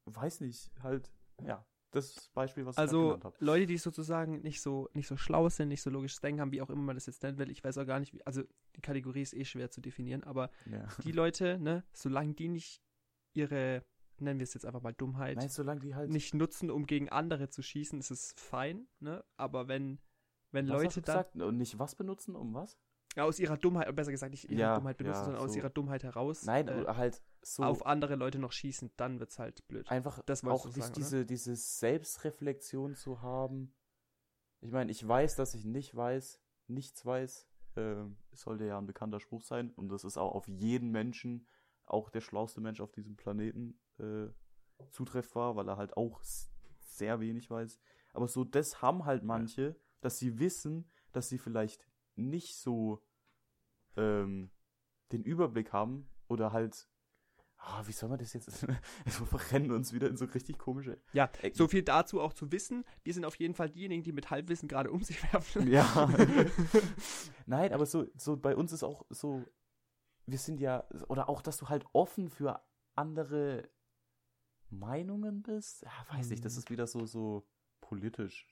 [0.05, 1.11] weiß nicht, halt,
[1.43, 3.45] ja, das Beispiel, was ich Also gerade genannt habe.
[3.45, 6.61] Leute, die sozusagen nicht so nicht so schlau sind, nicht so logisches Denken haben, wie
[6.61, 7.49] auch immer man das jetzt nennen will.
[7.51, 8.43] Ich weiß auch gar nicht, wie, also
[8.75, 10.87] die Kategorie ist eh schwer zu definieren, aber Ja.
[11.03, 12.81] die Leute, ne, solange die nicht
[13.33, 13.83] ihre,
[14.19, 16.11] nennen wir es jetzt einfach mal Dummheit, Nein, solange die halt.
[16.11, 19.23] nicht nutzen, um gegen andere zu schießen, ist es fein, ne?
[19.37, 19.99] Aber wenn
[20.53, 21.41] wenn was Leute dann?
[21.41, 22.77] Und nicht was benutzen, um was?
[23.15, 25.57] Ja, aus ihrer Dummheit, besser gesagt nicht ihre Ja, Dummheit benutzen, ja, sondern aus so.
[25.57, 27.63] ihrer Dummheit heraus Nein, äh, halt so.
[27.63, 29.89] auf andere Leute noch schießen, dann wird's halt blöd.
[29.89, 33.73] einfach Das auch nicht sagen, diese, diese Selbstreflexion zu haben.
[34.61, 37.47] Ich meine, ich weiß, dass ich nicht weiß, nichts weiß.
[37.77, 39.71] Ähm, sollte ja ein bekannter Spruch sein.
[39.71, 41.47] Und das ist auch auf jeden Menschen,
[41.85, 44.27] auch der schlauste Mensch auf diesem Planeten, äh,
[44.91, 47.79] zutreffbar, weil er halt auch sehr wenig weiß.
[48.13, 51.87] Aber so, das haben halt manche dass sie wissen, dass sie vielleicht
[52.29, 53.01] nicht so
[53.95, 54.51] ähm,
[55.11, 56.87] den Überblick haben oder halt
[57.63, 58.67] Ah, wie soll man das jetzt?
[58.67, 60.99] wir verrennen uns wieder in so richtig komische.
[61.13, 61.55] Ja, Ecken.
[61.55, 62.83] so viel dazu auch zu wissen.
[63.03, 65.67] Wir sind auf jeden Fall diejenigen, die mit Halbwissen gerade um sich werfen.
[65.71, 66.09] Ja.
[67.45, 69.45] Nein, aber so, so bei uns ist auch so,
[70.25, 72.61] wir sind ja, oder auch, dass du halt offen für
[72.95, 73.69] andere
[74.71, 75.83] Meinungen bist.
[75.83, 76.59] Ja, weiß nicht, das mhm.
[76.59, 77.47] ist wieder so, so
[77.79, 78.47] politisch.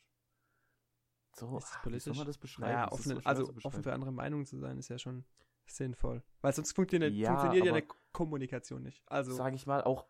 [1.36, 2.06] So, ist politisch?
[2.06, 2.72] wie soll man das beschreiben?
[2.72, 5.26] Ja, offen, so also offen für andere Meinungen zu sein, ist ja schon
[5.66, 6.24] sinnvoll.
[6.42, 9.04] Weil sonst funktioniert ja, funktioniert ja eine Kommunikation nicht.
[9.08, 10.08] Also sage ich mal auch,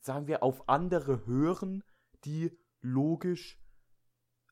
[0.00, 1.84] sagen wir auf andere hören,
[2.24, 3.60] die logisch,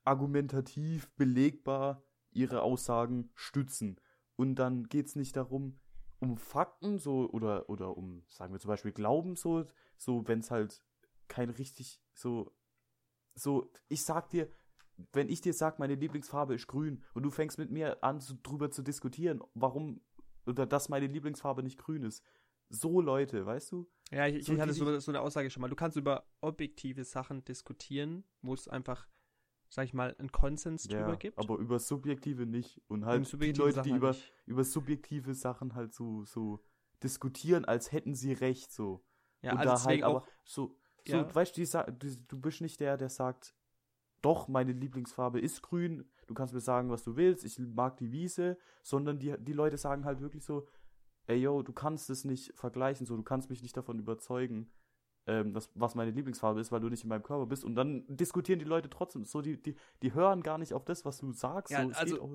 [0.05, 4.01] argumentativ, belegbar ihre Aussagen stützen.
[4.37, 5.81] Und dann geht es nicht darum,
[6.21, 10.51] um Fakten so oder oder um sagen wir zum Beispiel Glauben so so wenn es
[10.51, 10.83] halt
[11.29, 12.53] kein richtig so
[13.35, 14.51] so ich sag dir
[15.13, 18.35] wenn ich dir sag meine Lieblingsfarbe ist grün und du fängst mit mir an so
[18.43, 20.01] drüber zu diskutieren warum
[20.47, 22.25] oder dass meine Lieblingsfarbe nicht grün ist.
[22.71, 23.89] So Leute, weißt du?
[24.11, 25.69] Ja, ich, so, ich hatte so, so eine Aussage schon mal.
[25.69, 29.07] Du kannst über objektive Sachen diskutieren, wo es einfach,
[29.69, 31.39] sag ich mal, einen Konsens ja, drüber gibt.
[31.39, 32.81] Aber über subjektive nicht.
[32.89, 34.15] Und halt die Leute, Sachen die über,
[34.47, 36.61] über subjektive Sachen halt so, so
[37.03, 39.05] diskutieren, als hätten sie recht, so.
[39.41, 41.35] Ja, und also da halt aber so, so ja.
[41.35, 43.55] weißt du, du bist nicht der, der sagt,
[44.23, 48.13] doch, meine Lieblingsfarbe ist grün, du kannst mir sagen, was du willst, ich mag die
[48.13, 50.67] Wiese, sondern die, die Leute sagen halt wirklich so,
[51.27, 54.71] ey yo, du kannst es nicht vergleichen, so, du kannst mich nicht davon überzeugen,
[55.27, 57.63] ähm, das, was meine Lieblingsfarbe ist, weil du nicht in meinem Körper bist.
[57.63, 59.25] Und dann diskutieren die Leute trotzdem.
[59.25, 61.71] So, die, die, die hören gar nicht auf das, was du sagst.
[61.71, 62.31] Ja, so, also, auch,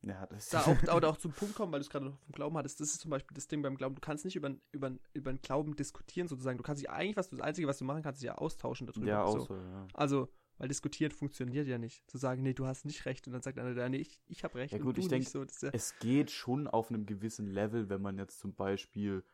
[0.00, 2.32] ja, das da auch, auch, auch zum Punkt kommen, weil du es gerade noch vom
[2.32, 2.80] Glauben hattest.
[2.80, 3.94] Das ist zum Beispiel das Ding beim Glauben.
[3.94, 6.56] Du kannst nicht über, über, über den Glauben diskutieren, sozusagen.
[6.56, 8.86] Du kannst dich eigentlich, was du, das Einzige, was du machen kannst, ist ja austauschen
[8.86, 9.06] darüber.
[9.06, 9.54] Ja, auch so.
[9.54, 9.86] ja.
[9.92, 10.28] Also,
[10.58, 12.08] weil diskutieren funktioniert ja nicht.
[12.10, 13.26] Zu sagen, nee, du hast nicht recht.
[13.26, 14.72] Und dann sagt einer, nee, ich, ich habe recht.
[14.72, 15.42] Ja gut, ich denke, so.
[15.42, 19.24] ja es geht schon auf einem gewissen Level, wenn man jetzt zum Beispiel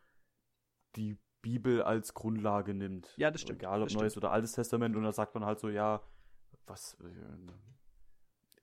[0.96, 3.14] die Bibel als Grundlage nimmt.
[3.16, 3.60] Ja, das stimmt.
[3.60, 4.24] Egal ob Neues stimmt.
[4.24, 4.96] oder Altes Testament.
[4.96, 6.02] Und da sagt man halt so, ja,
[6.66, 7.52] was, äh,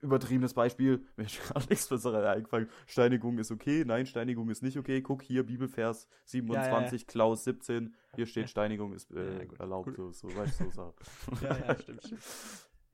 [0.01, 2.69] übertriebenes Beispiel, mir ist gerade nichts Besseres eingefallen.
[2.85, 5.01] Steinigung ist okay, nein, Steinigung ist nicht okay.
[5.01, 7.11] Guck hier, Bibelvers 27, ja, ja.
[7.11, 10.93] Klaus 17, hier steht Steinigung ist äh, ja, erlaubt, so, so, weißt du, so.
[11.41, 12.23] ja, ja, stimmt, stimmt.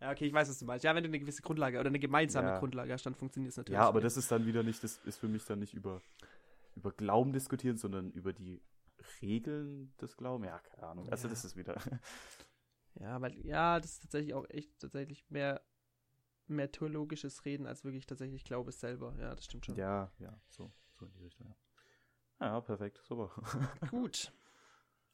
[0.01, 0.83] Ja, okay, ich weiß, was du meinst.
[0.83, 3.79] Ja, wenn du eine gewisse Grundlage oder eine gemeinsame Grundlage hast, dann funktioniert es natürlich.
[3.79, 6.01] Ja, aber das ist dann wieder nicht, das ist für mich dann nicht über,
[6.75, 8.61] über Glauben diskutieren, sondern über die
[9.21, 10.47] Regeln des Glaubens.
[10.47, 11.09] Ja, keine Ahnung.
[11.09, 11.75] Also das ist wieder.
[12.99, 15.63] Ja, weil, ja, das ist tatsächlich auch echt tatsächlich mehr
[16.47, 19.15] mehr theologisches Reden als wirklich tatsächlich Glaube selber.
[19.19, 19.75] Ja, das stimmt schon.
[19.75, 21.55] Ja, ja, so, so in die Richtung, ja.
[22.39, 23.31] Ja, perfekt, super.
[23.89, 24.33] Gut.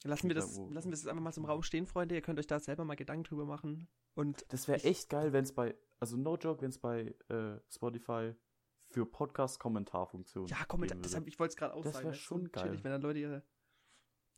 [0.04, 2.16] Lassen wir, das, lassen wir das einfach mal zum Raum stehen, Freunde.
[2.16, 3.90] Ihr könnt euch da selber mal Gedanken drüber machen.
[4.16, 7.60] Und das wäre echt geil, wenn es bei, also no joke, wenn es bei äh,
[7.70, 8.34] Spotify
[8.88, 10.50] für Podcast-Kommentarfunktionen.
[10.50, 11.94] Ja, Kommentar, ich wollte es gerade aussagen.
[11.94, 12.64] Das wäre schon so geil.
[12.64, 13.44] Chillig, wenn dann Leute ihre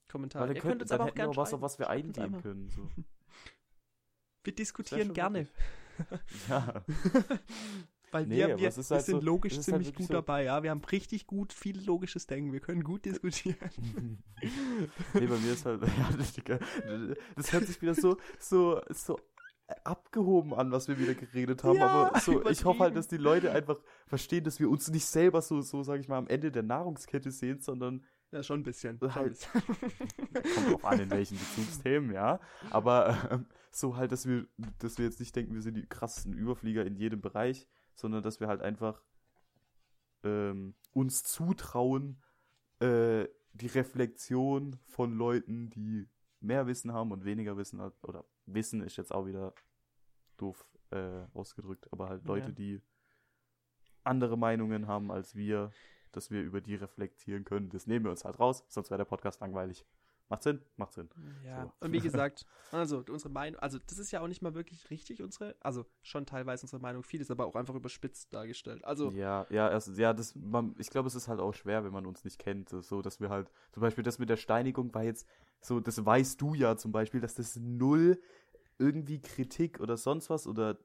[0.08, 0.48] Kommentare.
[0.48, 2.70] Weil ihr könnt, uns aber auch gerne was, auf was wir eingehen können.
[2.70, 2.89] So.
[4.44, 5.48] Wir diskutieren gerne.
[6.49, 6.84] Ja.
[8.12, 10.62] Weil nee, wir, wir, wir halt sind so, logisch ziemlich halt gut so dabei, ja.
[10.64, 12.52] Wir haben richtig gut viel logisches Denken.
[12.52, 13.58] Wir können gut diskutieren.
[15.14, 15.82] nee, bei mir ist halt,
[16.47, 16.60] ja,
[17.36, 19.18] das hört sich wieder so, so, so
[19.86, 21.78] abgehoben an, was wir wieder geredet haben.
[21.78, 25.06] Ja, aber so, ich hoffe halt, dass die Leute einfach verstehen, dass wir uns nicht
[25.06, 28.64] selber so, so, sag ich mal, am Ende der Nahrungskette sehen, sondern ja, schon ein
[28.64, 29.00] bisschen.
[29.02, 32.40] Halt, kommt drauf an, in welchen Bezugsthemen, ja.
[32.70, 34.48] Aber ähm, so halt, dass wir,
[34.80, 38.40] dass wir jetzt nicht denken, wir sind die krassesten Überflieger in jedem Bereich, sondern dass
[38.40, 39.02] wir halt einfach
[40.24, 42.22] ähm, uns zutrauen,
[42.80, 46.08] äh, die Reflexion von Leuten, die
[46.40, 49.54] mehr Wissen haben und weniger Wissen hat, oder Wissen ist jetzt auch wieder
[50.38, 52.54] doof äh, ausgedrückt, aber halt Leute, ja.
[52.54, 52.82] die
[54.04, 55.72] andere Meinungen haben als wir,
[56.12, 57.70] dass wir über die reflektieren können.
[57.70, 59.86] Das nehmen wir uns halt raus, sonst wäre der Podcast langweilig.
[60.32, 60.62] Macht Sinn?
[60.78, 61.09] Macht Sinn.
[61.45, 61.86] Ja, so.
[61.86, 65.22] und wie gesagt, also unsere Meinung, also das ist ja auch nicht mal wirklich richtig,
[65.22, 68.86] unsere, also schon teilweise unsere Meinung, vieles aber auch einfach überspitzt dargestellt.
[68.86, 69.12] Also.
[69.12, 72.05] Ja, ja, erst, ja, das, man, ich glaube, es ist halt auch schwer, wenn man
[72.05, 75.28] uns nicht kennt, so, dass wir halt, zum Beispiel das mit der Steinigung war jetzt,
[75.59, 78.18] so, das weißt du ja zum Beispiel, dass das null
[78.80, 80.78] irgendwie Kritik oder sonst was oder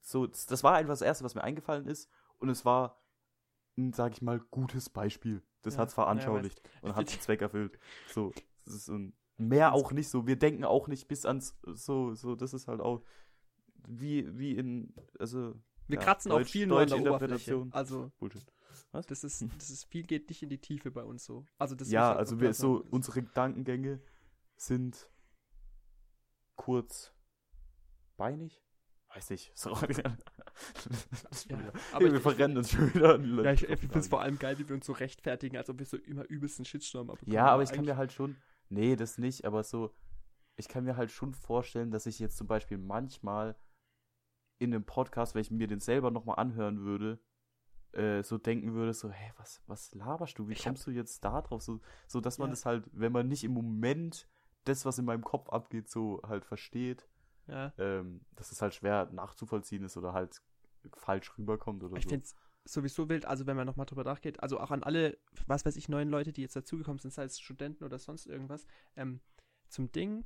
[0.00, 2.97] so, das war einfach das Erste, was mir eingefallen ist und es war
[3.78, 5.42] ein, sag ich mal, gutes Beispiel.
[5.62, 7.78] Das ja, hat es veranschaulicht ja, und hat den Zweck erfüllt.
[8.08, 8.32] So,
[8.64, 10.26] das ist ein, mehr auch nicht so.
[10.26, 13.02] Wir denken auch nicht bis ans, so, so, das ist halt auch,
[13.86, 15.54] wie, wie in, also.
[15.86, 17.66] Wir ja, kratzen Deutsch, auch viel nur an der Oberfläche.
[17.70, 18.44] Also, Bullshit.
[18.92, 19.06] Was?
[19.06, 21.46] Das ist, das ist, viel geht nicht in die Tiefe bei uns so.
[21.58, 24.00] Also das ja, also wir, so, unsere Gedankengänge
[24.56, 25.10] sind
[26.56, 27.12] kurz
[28.16, 28.62] beinig.
[29.14, 29.52] Weiß nicht.
[29.56, 29.76] So.
[31.48, 31.58] Ja,
[31.92, 33.14] aber wir ich- verrennen uns schon wieder.
[33.14, 34.92] an die Ja, ich, ich Leute finde es vor allem geil, wie wir uns so
[34.92, 37.34] rechtfertigen, als ob wir so immer übelsten Shitstorm abbekommen.
[37.34, 38.36] Ja, aber ich kann mir halt schon.
[38.68, 39.94] Nee, das nicht, aber so.
[40.56, 43.56] Ich kann mir halt schon vorstellen, dass ich jetzt zum Beispiel manchmal
[44.58, 47.20] in einem Podcast, wenn ich mir den selber nochmal anhören würde,
[47.92, 50.48] äh, so denken würde, so, hä, was, was laberst du?
[50.48, 51.62] Wie Ich hab- kommst du jetzt da drauf?
[51.62, 52.50] So, so dass man Ja.
[52.52, 54.28] das halt, wenn man nicht im Moment
[54.64, 57.08] das, was in meinem Kopf abgeht, so halt versteht,
[57.48, 57.72] Ja.
[57.78, 60.42] ähm, dass es halt schwer nachzuvollziehen ist oder halt
[60.96, 62.10] falsch rüberkommt oder Ich so.
[62.10, 62.34] finde es
[62.64, 65.88] sowieso wild, also wenn man nochmal drüber nachgeht, also auch an alle, was weiß ich,
[65.88, 69.20] neuen Leute, die jetzt dazugekommen sind, sei es Studenten oder sonst irgendwas, ähm,
[69.68, 70.24] zum Ding,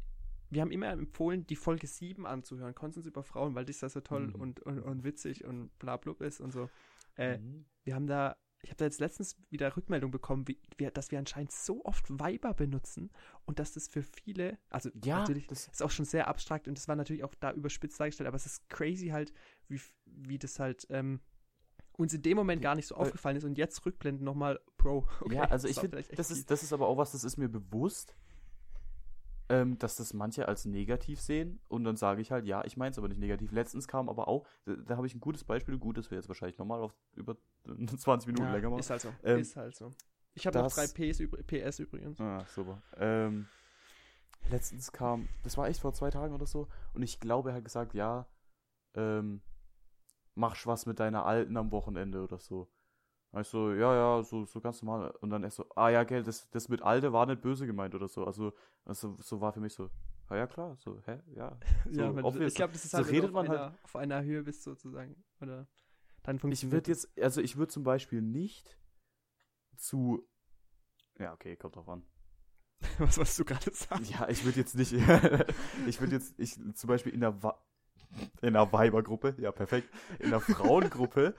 [0.51, 4.01] wir haben immer empfohlen, die Folge 7 anzuhören, Konsens über Frauen, weil das da so
[4.01, 4.35] toll Mhm.
[4.35, 6.68] und, und, und witzig und bla blub ist und so.
[7.16, 7.64] Äh, Mhm.
[7.85, 11.19] wir haben da, ich habe da jetzt letztens wieder Rückmeldung bekommen, wie, wir, dass wir
[11.19, 13.11] anscheinend so oft Weiber benutzen
[13.45, 16.79] und dass das für viele, also Ja, natürlich das, ist auch schon sehr abstrakt und
[16.79, 19.33] das war natürlich auch da überspitzt dargestellt, aber es ist crazy halt,
[19.69, 21.21] wie, wie das halt ähm,
[21.95, 25.07] uns in dem Moment gar nicht so aufgefallen ist und jetzt rückblenden nochmal Pro.
[25.21, 27.49] Okay, ja, also ich finde, das ist, das ist aber auch was, das ist mir
[27.49, 28.15] bewusst,
[29.53, 32.93] ähm, dass das manche als negativ sehen und dann sage ich halt, ja, ich meine
[32.93, 33.53] es aber nicht negativ.
[33.53, 36.29] Letztens kam aber auch, da, da habe ich ein gutes Beispiel, gut, das wir jetzt
[36.29, 37.37] wahrscheinlich nochmal auf über
[37.67, 38.81] 20 Minuten ja, länger machen.
[38.81, 39.13] Ist halt so.
[39.23, 39.93] Ähm, ist halt so.
[40.33, 42.19] Ich habe noch drei PS, PS übrigens.
[42.19, 42.81] Ah, super.
[42.97, 43.47] Ähm,
[44.49, 47.65] letztens kam, das war echt vor zwei Tagen oder so, und ich glaube, er hat
[47.65, 48.27] gesagt, ja,
[48.95, 49.43] ähm,
[50.35, 52.71] mach was mit deiner Alten am Wochenende oder so.
[53.41, 55.11] Ich so, ja, ja, so, so ganz normal.
[55.20, 57.95] Und dann er so, ah ja, gell, das, das mit Alte war nicht böse gemeint
[57.95, 58.26] oder so.
[58.26, 58.53] Also,
[58.85, 59.89] also so war für mich so,
[60.28, 61.59] ja, ja, klar, so, hä, ja.
[61.91, 62.53] ja, so weil obvious.
[62.53, 64.62] ich glaube, das ist So halt, du redet man halt- einer, auf einer Höhe bist
[64.62, 65.24] sozusagen.
[65.41, 65.66] Oder
[66.24, 68.78] dann Ich würde jetzt, also ich würde zum Beispiel nicht
[69.76, 70.28] zu,
[71.18, 72.05] ja, okay, kommt drauf an.
[72.99, 74.11] was, was du gerade sagst.
[74.11, 74.93] Ja, ich würde jetzt nicht,
[75.87, 77.59] ich würde jetzt, ich zum Beispiel in der, Wa
[78.43, 81.35] in der Weibergruppe, ja perfekt, in der Frauengruppe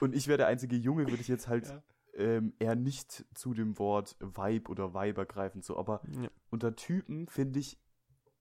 [0.00, 1.82] und ich wäre der einzige Junge, würde ich jetzt halt Ja.
[2.14, 6.28] ähm, eher nicht zu dem Wort Weib oder Weiber greifen, so, aber Ja.
[6.50, 7.78] unter Typen, finde ich,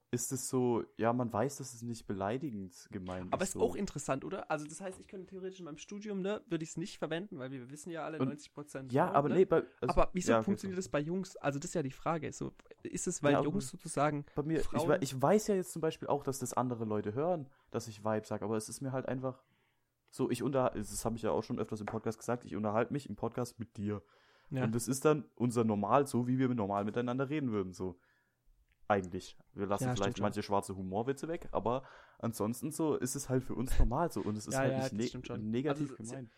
[0.10, 3.50] ist es so, ja, man weiß, dass es nicht beleidigend gemeint Aber ist.
[3.50, 3.62] ist so.
[3.62, 4.50] auch interessant, oder?
[4.50, 7.38] Also das heißt, ich könnte theoretisch in meinem Studium, ne, würde ich es nicht verwenden,
[7.40, 8.94] weil wir wissen ja alle, Und- 90 Prozent.
[8.94, 9.36] Ja, aber ne?
[9.36, 11.36] nee, bei, also, aber wieso ja, okay, funktioniert das bei Jungs?
[11.36, 12.32] Also das ist ja die Frage.
[12.32, 12.54] So,
[12.84, 15.56] ist es, weil Ja, aber- Jungs sozusagen Bei mir, ich, Frauen- wei- ich weiß ja
[15.56, 18.70] jetzt zum Beispiel auch, dass das andere Leute hören, dass ich Vibe sage, aber es
[18.70, 19.44] ist mir halt einfach
[20.10, 22.94] so, ich unter, das habe ich ja auch schon öfters im Podcast gesagt, ich unterhalte
[22.94, 24.02] mich im Podcast mit dir.
[24.52, 28.00] ja, Und das ist dann unser Normal, so wie wir normal miteinander reden würden, so.
[28.88, 29.38] Eigentlich.
[29.54, 31.84] Wir lassen Ja, vielleicht manche schwarze Humorwitze weg, aber
[32.20, 35.14] ansonsten so ist es halt für uns normal so und es ist Ja, halt nicht
[35.30, 36.30] ne negativ Also, gemeint.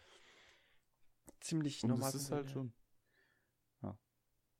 [1.41, 2.11] ziemlich Und normal.
[2.11, 2.73] das ist halt schon.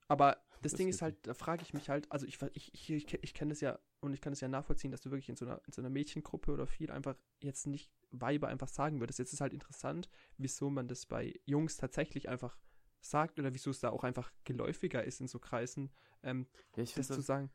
[0.07, 2.89] Aber das Das Ding ist halt, da frage ich mich halt, also ich, ich, ich,
[2.91, 5.35] ich, ich kenne das ja und ich kann es ja nachvollziehen, dass du wirklich in
[5.35, 9.19] so, einer, in so einer Mädchengruppe oder viel einfach jetzt nicht Weiber einfach sagen würdest.
[9.19, 12.57] Jetzt ist halt interessant, wieso man das bei Jungs tatsächlich einfach
[13.01, 15.91] sagt oder wieso es da auch einfach geläufiger ist in so Kreisen,
[16.23, 17.51] ähm, Ja, ich das zu sagen.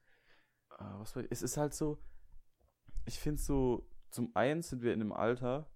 [0.70, 1.99] Ah, was war, es ist halt so,
[3.05, 5.70] ich finde so, zum einen sind wir in einem Alter,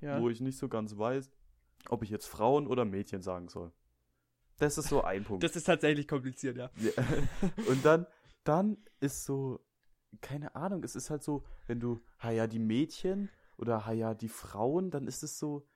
[0.00, 0.20] Ja.
[0.20, 1.30] wo ich nicht so ganz weiß,
[1.88, 3.72] ob ich jetzt Frauen oder Mädchen sagen soll.
[4.58, 5.42] Das ist so ein Punkt.
[5.42, 6.70] Das ist tatsächlich kompliziert, ja.
[6.76, 6.92] Ja.
[7.68, 8.06] Und dann,
[8.48, 9.60] dann ist so,
[10.20, 14.14] keine Ahnung, es ist halt so, wenn du, ha ja, die Mädchen oder ha ja,
[14.14, 15.66] die Frauen, dann ist es so,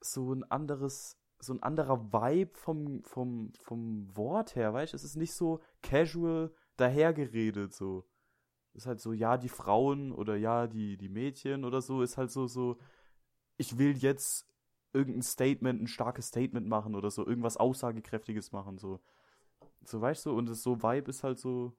[0.00, 4.96] so ein anderes, so ein anderer Vibe vom, vom, vom Wort her, weißt du?
[4.96, 8.06] Es ist nicht so casual dahergeredet, so.
[8.74, 12.30] Ist halt so, ja, die Frauen oder ja, die, die Mädchen oder so, ist halt
[12.30, 12.78] so, so,
[13.56, 14.46] ich will jetzt
[14.92, 19.00] irgendein Statement, ein starkes Statement machen oder so, irgendwas Aussagekräftiges machen, so.
[19.84, 21.76] So, weißt du, und das so Vibe ist halt so,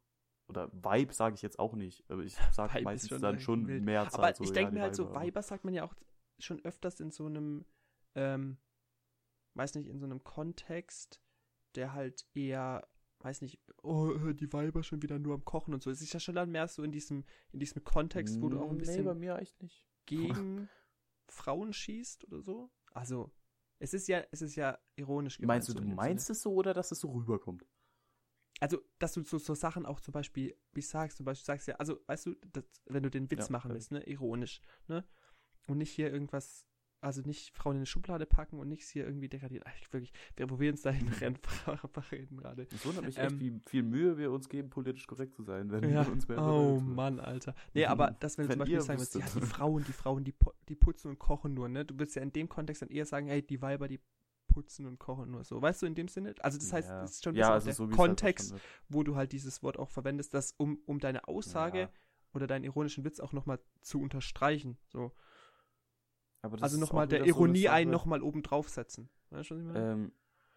[0.47, 3.83] oder Vibe sage ich jetzt auch nicht, aber ich sage meistens schon dann schon wild.
[3.83, 4.23] Mehrzahl.
[4.25, 5.93] Aber so, ich ja, denke die mir halt so, Weiber, sagt man ja auch
[6.39, 7.65] schon öfters in so einem,
[8.15, 8.57] ähm,
[9.55, 11.21] weiß nicht, in so einem Kontext,
[11.75, 12.87] der halt eher,
[13.19, 15.89] weiß nicht, oh, die Weiber schon wieder nur am Kochen und so.
[15.89, 18.69] Es ist ja schon dann mehr so in diesem, in diesem Kontext, wo du auch
[18.69, 19.85] ein Nee, bei bisschen mir echt nicht.
[20.05, 20.69] gegen
[21.27, 22.69] Frauen schießt oder so.
[22.93, 23.31] Also,
[23.79, 26.35] es ist ja, es ist ja ironisch Meinst du, so du meinst Sinne.
[26.35, 27.65] es so oder dass es so rüberkommt?
[28.60, 31.68] Also, dass du so, so Sachen auch zum Beispiel, wie ich sagst, zum Beispiel sagst
[31.68, 35.03] ja, also, weißt du, das, wenn du den Witz Ja, machen willst, ne, ironisch, ne?
[35.68, 36.66] Und nicht hier irgendwas,
[37.01, 39.64] also nicht Frauen in eine Schublade packen und nichts hier irgendwie degradieren.
[39.68, 41.38] Ach, wirklich, wir probieren uns dahin rennen,
[42.12, 42.68] reden gerade.
[42.72, 45.70] Es wundert mich echt, Ähm, wie viel Mühe wir uns geben, politisch korrekt zu sein,
[45.70, 46.05] wenn Ja.
[46.05, 46.80] wir uns mehr Oh.
[46.82, 47.53] Mann, Alter.
[47.74, 50.24] Nee, aber das, wenn du Wenn zum Beispiel sagen würdest, ja, die Frauen, die Frauen,
[50.24, 50.34] die,
[50.68, 51.86] die putzen und kochen nur, ne?
[51.86, 53.99] Du würdest ja in dem Kontext dann eher sagen, hey, die Weiber, die
[54.58, 55.62] putzen und kochen nur so.
[55.62, 56.34] Weißt du, in dem Sinne?
[56.39, 57.03] Also das heißt, ja.
[57.03, 58.62] es ist schon ein ja, also so der halt Kontext, wird.
[58.89, 61.89] wo du halt dieses Wort auch verwendest, das um, um deine Aussage Ja.
[62.34, 64.80] oder deinen ironischen Witz auch nochmal zu unterstreichen.
[64.88, 65.12] So.
[66.41, 69.10] Aber das Also nochmal der wieder so Ironie einen nochmal oben draufsetzen.
[69.30, 69.91] Weißt du, was ich meine?
[69.91, 70.12] Ähm,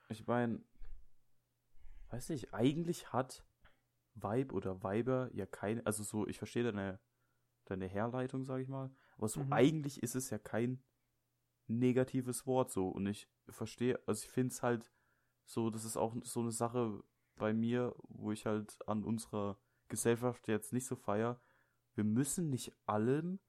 [0.08, 0.64] ich meine,
[2.08, 3.44] weiß nicht, eigentlich hat
[4.14, 7.00] Vibe oder Weiber ja keine, also so, ich verstehe deine,
[7.66, 9.52] deine Herleitung, sag ich mal, aber so Mhm.
[9.52, 10.82] eigentlich ist es ja kein
[11.66, 14.90] negatives Wort so und ich verstehe, also ich finde es halt
[15.44, 17.02] so, das ist auch so eine Sache
[17.36, 21.40] bei mir, wo ich halt an unserer Gesellschaft jetzt nicht so feier.
[21.94, 23.40] Wir müssen nicht allem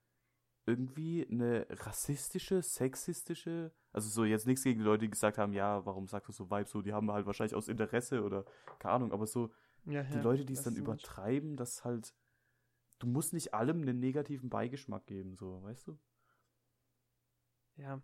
[0.65, 5.85] irgendwie eine rassistische, sexistische, also so jetzt nichts gegen die Leute, die gesagt haben, ja,
[5.85, 8.45] warum sagst du so Vibe so, die haben halt wahrscheinlich aus Interesse oder
[8.79, 9.51] keine Ahnung, aber so
[9.85, 12.13] ja, die ja, Leute, die es dann übertreiben, das halt,
[12.99, 15.99] du musst nicht allem einen negativen Beigeschmack geben, so, weißt du?
[17.75, 18.01] Ja.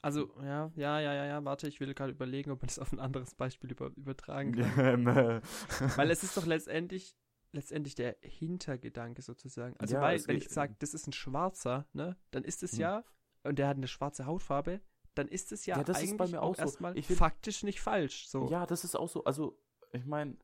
[0.00, 2.92] Also, ja, ja, ja, ja, ja, warte, ich will gerade überlegen, ob man das auf
[2.92, 5.06] ein anderes Beispiel über, übertragen kann.
[5.06, 7.16] Weil es ist doch letztendlich,
[7.52, 9.74] letztendlich der Hintergedanke sozusagen.
[9.78, 12.78] Also, Ja, weil, wenn ich sage, das ist ein Schwarzer, ne, dann ist es Hm.
[12.80, 13.04] ja,
[13.42, 14.80] und der hat eine schwarze Hautfarbe,
[15.14, 16.62] dann ist es ja, Ja, das ist eigentlich bei mir auch so.
[16.62, 18.28] erstmal Ich find- faktisch nicht falsch.
[18.28, 18.48] So.
[18.48, 19.24] Ja, das ist auch so.
[19.24, 19.58] Also,
[19.92, 20.36] ich meine,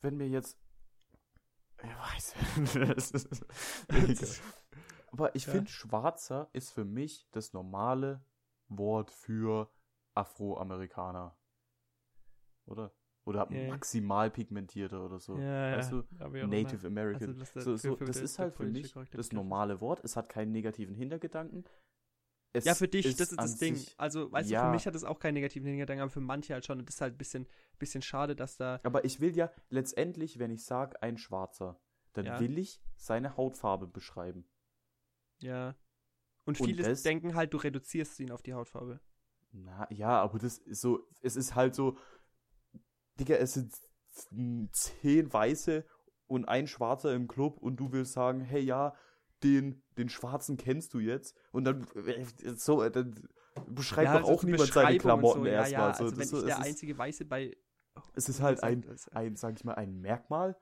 [0.00, 0.56] wenn mir jetzt.
[1.82, 2.34] Ich weiß.
[2.94, 3.44] das ist.
[5.12, 5.52] Aber ich Ja.
[5.52, 8.24] finde, Schwarzer ist für mich das normale
[8.68, 9.70] Wort für
[10.14, 11.36] Afroamerikaner.
[12.66, 12.92] Oder?
[13.24, 13.68] Oder ja.
[13.68, 15.36] maximal pigmentierte oder so.
[15.36, 16.36] ja, weißt ja, du?
[16.36, 17.28] ja, Native American.
[17.28, 20.00] Also, was der- so, so, für das ist halt für mich das normale Wort.
[20.04, 21.64] Es hat keinen negativen Hintergedanken.
[22.52, 23.76] Es Ja, für dich, das ist das Ding.
[23.96, 24.64] Also, weißt du, ja.
[24.66, 26.78] für mich hat es auch keinen negativen Hintergedanken, aber für manche halt schon.
[26.78, 27.46] Und das ist halt ein bisschen,
[27.78, 28.80] bisschen schade, dass da.
[28.84, 31.80] Aber ich will ja letztendlich, wenn ich sage, ein Schwarzer,
[32.12, 32.40] dann Ja.
[32.40, 34.48] will ich seine Hautfarbe beschreiben.
[35.42, 35.74] Ja.
[36.46, 39.00] Und Und viele das- denken halt, du reduzierst ihn auf die Hautfarbe.
[39.52, 41.98] Na, ja, aber das ist so, es ist halt so,
[43.20, 43.74] Digga, es sind
[44.74, 45.84] zehn Weiße
[46.26, 48.94] und ein Schwarzer im Club und du willst sagen, hey, ja,
[49.42, 52.24] den, den Schwarzen kennst du jetzt und dann, äh,
[52.56, 53.28] so, dann
[53.68, 55.46] beschreibt doch also auch so niemand seine und Klamotten so.
[55.46, 55.80] erstmal.
[55.80, 57.56] Ja, ja, so, also das wenn so, ich es der ist- einzige Weiße bei.
[58.14, 60.56] es ist halt ein, ein, sag ich mal, ein Merkmal,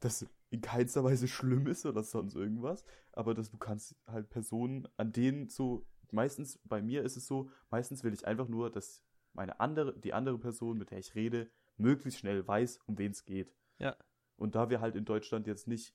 [0.00, 4.88] das in keinster Weise schlimm ist oder sonst irgendwas, aber dass du kannst halt Personen,
[4.96, 9.04] an denen so, meistens, bei mir ist es so, meistens will ich einfach nur, dass
[9.32, 13.24] meine andere, die andere Person, mit der ich rede, möglichst schnell weiß, um wen es
[13.24, 13.54] geht.
[13.78, 13.96] Ja.
[14.36, 15.94] Und da wir halt in Deutschland jetzt nicht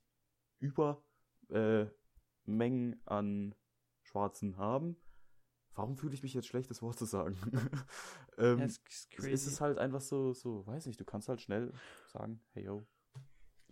[0.60, 1.04] über
[1.50, 1.86] äh,
[2.46, 3.56] Mengen an
[4.02, 4.98] Schwarzen haben,
[5.76, 7.38] warum fühle ich mich jetzt schlecht, das Wort zu sagen?
[8.38, 8.84] ähm, ist
[9.18, 11.74] es ist halt einfach so, so, weiß nicht, du kannst halt schnell
[12.08, 12.86] sagen, hey yo.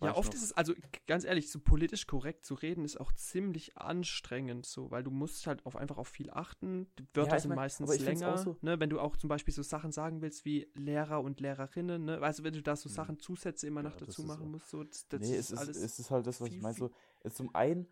[0.06, 0.34] Ja, oft noch.
[0.34, 0.74] ist es, also
[1.06, 5.46] ganz ehrlich, so politisch korrekt zu reden, ist auch ziemlich anstrengend so, weil du musst
[5.46, 6.86] halt auf einfach auf viel achten.
[6.98, 8.38] Die Wörter Ja, sind mein, meistens länger.
[8.38, 12.04] so- Ne, wenn du auch zum Beispiel so Sachen sagen willst wie Lehrer und Lehrerinnen,
[12.04, 12.20] ne?
[12.22, 12.94] Also wenn du da so Mhm.
[12.94, 14.50] Sachen Zusätze immer Ja, noch dazu ist machen so.
[14.50, 15.76] musst, so das, das nee, ist es ist, alles.
[15.76, 16.76] es ist halt das, was viel, ich meine.
[16.76, 16.90] So,
[17.22, 17.86] es zum einen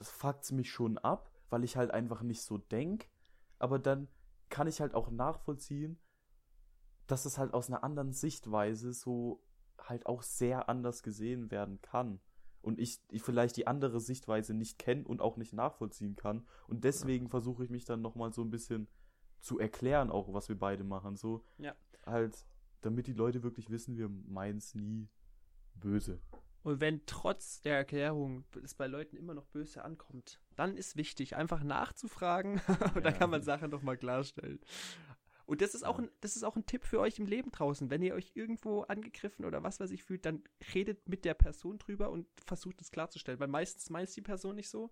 [0.00, 3.08] fuckt mich schon ab, weil ich halt einfach nicht so denk,
[3.58, 4.08] aber dann
[4.50, 5.98] kann ich halt auch nachvollziehen,
[7.06, 9.42] dass es halt aus einer anderen Sichtweise so
[9.82, 12.20] halt auch sehr anders gesehen werden kann.
[12.62, 16.46] Und ich, ich vielleicht die andere Sichtweise nicht kenne und auch nicht nachvollziehen kann.
[16.66, 18.88] Und deswegen versuche ich mich dann nochmal so ein bisschen
[19.40, 21.16] zu erklären, auch was wir beide machen.
[21.16, 21.74] So Ja.
[22.06, 22.46] halt,
[22.80, 25.08] damit die Leute wirklich wissen, wir meinen es nie
[25.74, 26.20] böse.
[26.62, 31.36] Und wenn trotz der Erklärung es bei Leuten immer noch böse ankommt, dann ist wichtig,
[31.36, 32.62] einfach nachzufragen
[32.94, 33.18] und dann Ja.
[33.18, 34.60] kann man Sachen nochmal klarstellen.
[35.46, 36.04] Und das ist auch Ja.
[36.04, 37.90] ein, das ist auch ein Tipp für euch im Leben draußen.
[37.90, 40.42] Wenn ihr euch irgendwo angegriffen oder was weiß ich fühlt, dann
[40.74, 43.40] redet mit der Person drüber und versucht es klarzustellen.
[43.40, 44.90] Weil meistens meint die Person nicht so.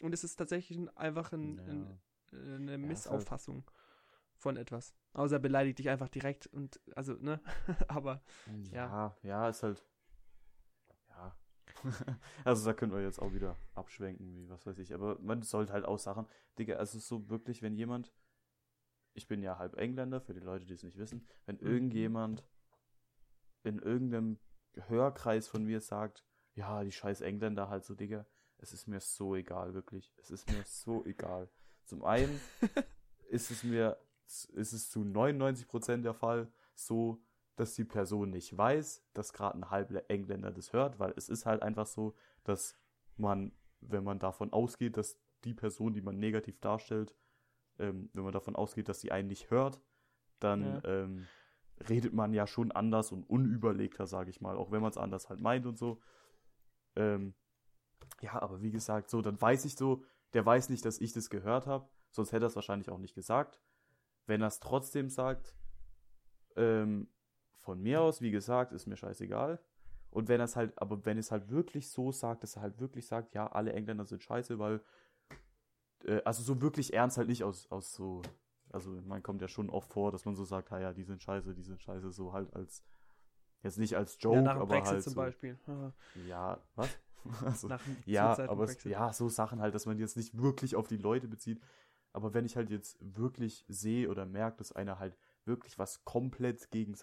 [0.00, 1.64] Und es ist tatsächlich ein, einfach ein, Ja.
[1.64, 2.00] ein,
[2.32, 3.70] äh, eine Missauffassung
[4.36, 4.94] von etwas.
[5.12, 7.40] Außer er beleidigt dich einfach direkt und also, ne?
[7.88, 8.22] Aber
[8.72, 9.84] Ja, ja, ist halt.
[11.10, 11.36] Ja.
[12.44, 14.94] also da können wir jetzt auch wieder abschwenken, wie was weiß ich.
[14.94, 16.26] Aber man sollte halt auch Sachen.
[16.58, 18.12] Digga, also so wirklich, wenn jemand.
[19.14, 21.26] Ich bin ja halb Engländer, für die Leute, die es nicht wissen.
[21.46, 21.66] Wenn Mhm.
[21.66, 22.44] irgendjemand
[23.62, 24.38] in irgendeinem
[24.88, 28.26] Hörkreis von mir sagt, ja, die scheiß Engländer halt so, Digga,
[28.58, 30.12] es ist mir so egal, wirklich.
[30.18, 31.48] Es ist mir so egal.
[31.84, 32.40] Zum einen
[33.30, 37.22] ist es mir, ist es zu 99% der Fall so,
[37.56, 41.46] dass die Person nicht weiß, dass gerade ein halber Engländer das hört, weil es ist
[41.46, 42.76] halt einfach so, dass
[43.16, 47.14] man, wenn man davon ausgeht, dass die Person, die man negativ darstellt,
[47.80, 49.80] ähm, wenn man davon ausgeht, dass sie einen nicht hört,
[50.38, 50.80] dann Ja.
[50.84, 51.26] ähm,
[51.88, 55.28] redet man ja schon anders und unüberlegter, sage ich mal, auch wenn man es anders
[55.28, 56.00] halt meint und so.
[56.96, 57.34] Ähm,
[58.20, 60.04] ja, aber wie gesagt, so, dann weiß ich so,
[60.34, 63.14] der weiß nicht, dass ich das gehört habe, sonst hätte er es wahrscheinlich auch nicht
[63.14, 63.60] gesagt.
[64.26, 65.54] Wenn er es trotzdem sagt,
[66.56, 67.08] ähm,
[67.58, 69.58] von mir aus, wie gesagt, ist mir scheißegal.
[70.10, 72.80] Und wenn er es halt, aber wenn es halt wirklich so sagt, dass er halt
[72.80, 74.82] wirklich sagt, ja, alle Engländer sind scheiße, weil
[76.04, 78.22] äh, also so wirklich ernst halt nicht aus, aus so,
[78.70, 81.54] also man kommt ja schon oft vor, dass man so sagt, ja, die sind scheiße,
[81.54, 82.84] die sind scheiße, so halt als,
[83.62, 85.58] jetzt nicht als Joke, ja, nach dem aber Brexit halt zum so, Beispiel.
[86.26, 86.88] Ja, was?
[87.44, 90.88] also, nach ja, aber es, ja, so Sachen halt, dass man jetzt nicht wirklich auf
[90.88, 91.60] die Leute bezieht.
[92.12, 96.70] Aber wenn ich halt jetzt wirklich sehe oder merke, dass einer halt wirklich was komplett
[96.70, 96.96] gegen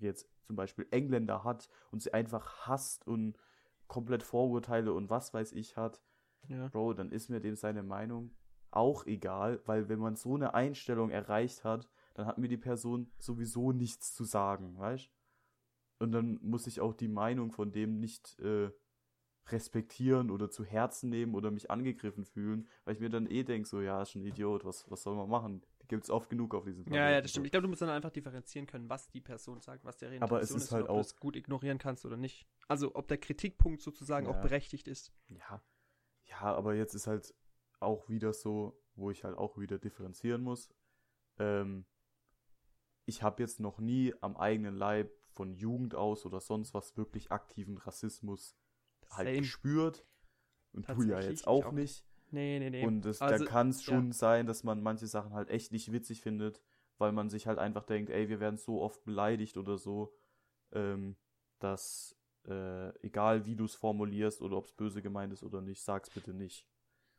[0.00, 3.36] jetzt zum Beispiel Engländer hat und sie einfach hasst und
[3.88, 6.00] komplett Vorurteile und was weiß ich hat,
[6.48, 6.68] Ja.
[6.68, 8.30] Bro, dann ist mir dem seine Meinung
[8.76, 13.10] auch egal, weil wenn man so eine Einstellung erreicht hat, dann hat mir die Person
[13.18, 15.10] sowieso nichts zu sagen, weißt?
[15.98, 18.70] Und dann muss ich auch die Meinung von dem nicht äh,
[19.48, 23.68] respektieren oder zu Herzen nehmen oder mich angegriffen fühlen, weil ich mir dann eh denke,
[23.68, 25.62] so, ja, ist schon ein Idiot, was, was soll man machen?
[25.82, 27.46] Die gibt's oft genug auf diesem Ja, ja, das stimmt.
[27.46, 30.40] Ich glaube, du musst dann einfach differenzieren können, was die Person sagt, was deren Aber
[30.40, 32.46] es Intention ist halt ob auch- du es gut ignorieren kannst oder nicht.
[32.68, 34.40] Also, ob der Kritikpunkt sozusagen auch Ja.
[34.42, 35.12] berechtigt ist.
[35.28, 35.62] Ja,
[36.24, 37.34] ja, aber jetzt ist halt
[37.84, 40.70] auch wieder so, wo ich halt auch wieder differenzieren muss.
[41.38, 41.86] Ähm,
[43.06, 47.32] ich habe jetzt noch nie am eigenen Leib von Jugend aus oder sonst was wirklich
[47.32, 48.56] aktiven Rassismus
[49.10, 49.38] halt Same.
[49.38, 50.06] gespürt.
[50.72, 52.04] Und du ja jetzt auch auch nicht.
[52.30, 52.84] Nee, nee, nee.
[52.84, 53.92] Und es, Also, da kann es ja.
[53.92, 56.60] schon sein, dass man manche Sachen halt echt nicht witzig findet,
[56.98, 60.16] weil man sich halt einfach denkt, ey, wir werden so oft beleidigt oder so,
[60.72, 61.16] ähm,
[61.60, 62.16] dass
[62.46, 66.10] äh, egal wie du es formulierst oder ob es böse gemeint ist oder nicht, sag's
[66.10, 66.68] bitte nicht.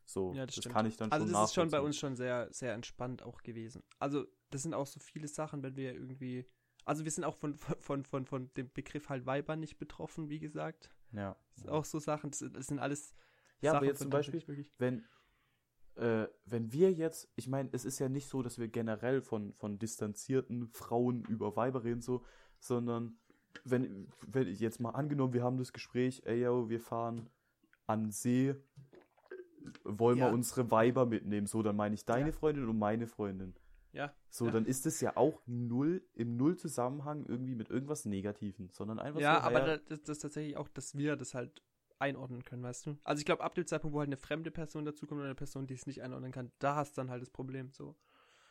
[0.06, 2.16] So, Ja, das das, kann ich dann also schon das ist schon bei uns schon
[2.16, 3.82] sehr, sehr entspannt auch gewesen.
[3.98, 6.46] Also das sind auch so viele Sachen, wenn wir irgendwie,
[6.84, 10.38] also wir sind auch von, von, von, von dem Begriff halt Weiber nicht betroffen, wie
[10.38, 10.90] gesagt.
[11.12, 11.36] Ja.
[11.54, 13.14] Das sind auch so Sachen, das, das sind alles
[13.60, 15.04] Ja, aber Sachen, jetzt von zum Beispiel, wenn,
[15.96, 19.52] äh, wenn wir jetzt, ich meine, es ist ja nicht so, dass wir generell von,
[19.54, 22.24] von distanzierten Frauen über Weiber reden, so,
[22.60, 23.18] sondern
[23.64, 27.28] wenn, wenn jetzt mal angenommen, wir haben das Gespräch, ey, yo, wir fahren
[27.86, 28.54] an See,
[29.84, 30.26] wollen Ja.
[30.28, 32.32] wir unsere Weiber mitnehmen, so, dann meine ich deine Ja.
[32.32, 33.54] Freundin und meine Freundin.
[33.92, 34.50] ja, So, Ja.
[34.52, 39.36] dann ist es ja auch null, im Null-Zusammenhang irgendwie mit irgendwas Negativen, sondern einfach ja,
[39.40, 41.62] so, aber ja, da- das, das ist tatsächlich auch, dass wir das halt
[41.98, 42.98] einordnen können, weißt du?
[43.04, 45.66] Also ich glaube, ab dem Zeitpunkt, wo halt eine fremde Person dazukommt oder eine Person,
[45.66, 47.96] die es nicht einordnen kann, da hast du dann halt das Problem, so.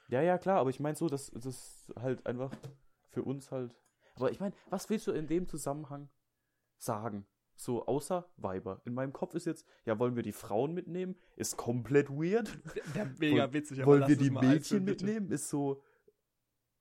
[0.07, 2.51] Ja, ja, klar, aber ich meine so, dass das halt einfach
[3.09, 3.75] für uns halt.
[4.15, 6.09] Aber ich meine, was willst du in dem Zusammenhang
[6.77, 7.27] sagen?
[7.55, 8.81] So, außer Weiber.
[8.85, 11.15] In meinem Kopf ist jetzt, ja, wollen wir die Frauen mitnehmen?
[11.35, 12.57] Ist komplett weird.
[12.93, 15.31] Wäre mega witzig, aber wollen wir die Mädchen mitnehmen?
[15.31, 15.81] Ist so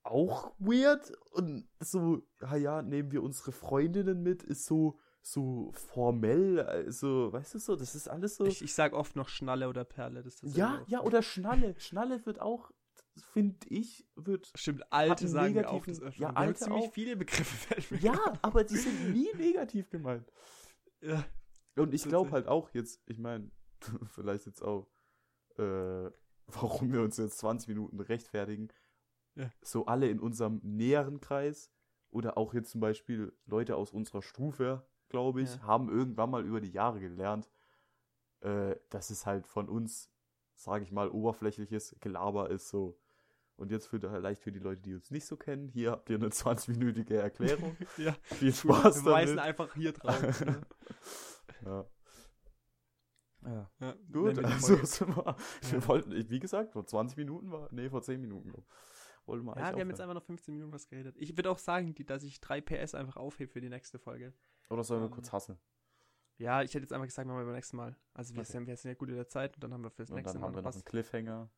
[0.03, 1.11] auch weird.
[1.31, 4.43] Und so, ja, ja, nehmen wir unsere Freundinnen mit?
[4.43, 6.61] Ist so, so formell.
[6.61, 8.45] Also, weißt du so, das ist alles so.
[8.45, 11.75] Ich, ich sag oft noch Schnalle oder Perle, das ist ja, ja, oder Schnalle.
[11.79, 12.71] Schnalle wird auch,
[13.33, 16.21] finde ich, wird Stimmt, alte sagen wir auch das öfter.
[16.21, 16.93] ja, alte ziemlich auch.
[16.93, 20.31] viele Begriffe Ja, aber die sind nie negativ gemeint.
[21.01, 21.25] Ja.
[21.75, 23.51] Und ich glaube halt auch jetzt, ich meine,
[24.07, 24.87] vielleicht jetzt auch,
[25.57, 26.09] äh,
[26.47, 28.69] warum wir uns jetzt 20 Minuten rechtfertigen.
[29.35, 29.51] Ja.
[29.61, 31.71] So alle in unserem näheren Kreis
[32.09, 35.63] oder auch jetzt zum Beispiel Leute aus unserer Stufe, glaube ich, Ja.
[35.63, 37.49] haben irgendwann mal über die Jahre gelernt,
[38.39, 40.09] äh, dass es halt von uns,
[40.53, 42.97] sage ich mal, oberflächliches Gelaber ist so.
[43.57, 46.17] Und jetzt für, vielleicht für die Leute, die uns nicht so kennen, hier habt ihr
[46.17, 47.77] eine 20-minütige Erklärung.
[47.97, 50.41] Ja, Viel Spaß wir weisen einfach hier drauf.
[50.45, 50.61] ne?
[51.63, 51.85] Ja.
[53.45, 53.69] Ja.
[53.79, 55.71] ja, Gut, also sind wir, Ja.
[55.71, 58.65] wir wollten, wie gesagt, vor 20 Minuten war, nee, vor 10 Minuten glaub,
[59.27, 61.15] wollten wir Ja, wir haben jetzt einfach noch 15 Minuten was geredet.
[61.19, 64.33] Ich würde auch sagen, die, dass ich 3 PS einfach aufhebe für die nächste Folge.
[64.69, 65.59] Oder sollen wir ähm, kurz hassen?
[66.37, 67.95] Ja, ich hätte jetzt einfach gesagt, machen wir beim nächsten Mal.
[68.13, 68.51] Also wir, Okay.
[68.51, 70.33] sind, wir sind ja gut in der Zeit und dann haben wir fürs Und nächste
[70.33, 70.83] dann Mal haben wir noch einen.
[70.83, 71.49] Cliffhanger.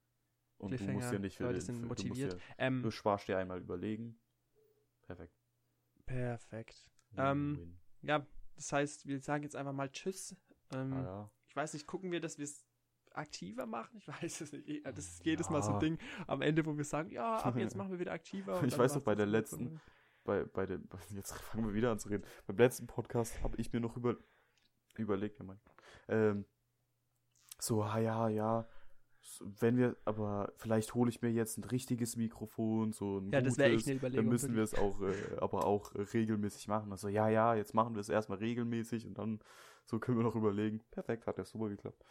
[0.58, 2.34] Und du musst Cliffhanger, dir nicht für Leute den, sind für, du, motiviert.
[2.34, 4.20] dir, Ähm, du sparst dir einmal überlegen.
[5.04, 5.34] Perfekt.
[6.06, 6.90] perfekt.
[7.16, 7.78] Ähm.
[8.02, 10.36] Ja, das heißt, wir sagen jetzt einfach mal Tschüss.
[10.74, 11.32] Ähm, ah, ja.
[11.48, 12.66] Ich weiß nicht, gucken wir, dass wir es
[13.12, 13.98] aktiver machen?
[13.98, 14.86] Ich weiß es nicht.
[14.86, 15.80] Das ist jedes Mal so ein Ja.
[15.80, 15.98] Ding
[16.28, 18.62] am Ende, wo wir sagen, ja, ab jetzt machen wir wieder aktiver.
[18.64, 19.80] Ich weiß noch, bei der letzten- so.
[20.24, 22.26] bei, bei den, jetzt fangen wir wieder an zu reden.
[22.46, 24.18] Beim letzten Podcast habe ich mir noch über,
[24.98, 25.60] überlegt, ja, mein,
[26.08, 26.46] ähm,
[27.60, 28.68] so, ah, ja, ja,
[29.60, 33.58] wenn wir, aber vielleicht hole ich mir jetzt ein richtiges Mikrofon, so ein Ja, das
[33.58, 34.26] wäre echt gutes, eine Überlegung.
[34.26, 36.92] dann müssen wir es auch, äh, aber auch äh, regelmäßig machen.
[36.92, 39.40] Also, ja, ja, jetzt machen wir es erstmal regelmäßig und dann,
[39.86, 40.82] so können wir noch überlegen.
[40.92, 42.04] Perfekt, hat ja super geklappt.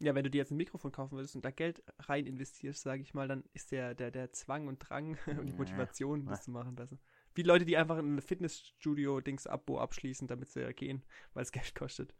[0.00, 3.02] Ja, wenn du dir jetzt ein Mikrofon kaufen würdest und da Geld rein investierst, sage
[3.02, 5.52] ich mal, dann ist der, der, der Zwang und Drang und die.
[5.52, 6.98] Motivation, das zu machen, besser.
[7.34, 12.14] Wie Leute, die einfach ein Fitnessstudio-Dings-Abo abschließen, damit sie gehen, weil es Geld kostet.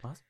[0.00, 0.24] Was?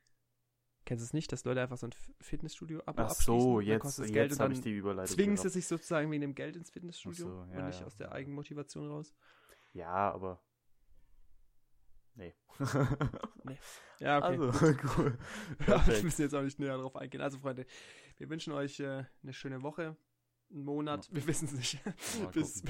[0.92, 3.40] Kennst du es nicht, dass Leute einfach so ein F- Fitnessstudio-Abo Ach abschließen?
[3.40, 5.16] so, jetzt, kostet es Geld jetzt und habe ich dann die Überleitung.
[5.16, 7.86] zwingen sie sich sozusagen wegen dem Geld ins Fitnessstudio so, ja, und nicht ja.
[7.86, 9.14] aus der Eigenmotivation raus.
[9.72, 10.38] Ja, aber
[12.14, 12.34] Nee.
[14.00, 14.38] Ja, okay.
[14.38, 15.18] Also, cool.
[15.66, 17.22] Ja, wir müssen jetzt auch nicht näher drauf eingehen.
[17.22, 17.64] Also, Freunde,
[18.18, 19.96] wir wünschen euch äh, eine schöne Woche,
[20.50, 21.80] einen Monat, wir wissen es nicht.
[22.32, 22.62] Bis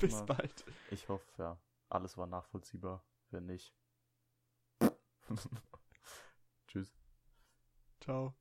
[0.00, 0.66] bis bald.
[0.90, 1.58] Ich hoffe, ja,
[1.88, 3.02] alles war nachvollziehbar.
[3.30, 3.74] Wenn nicht.
[6.66, 6.94] Tschüss.
[8.04, 8.34] Ciao.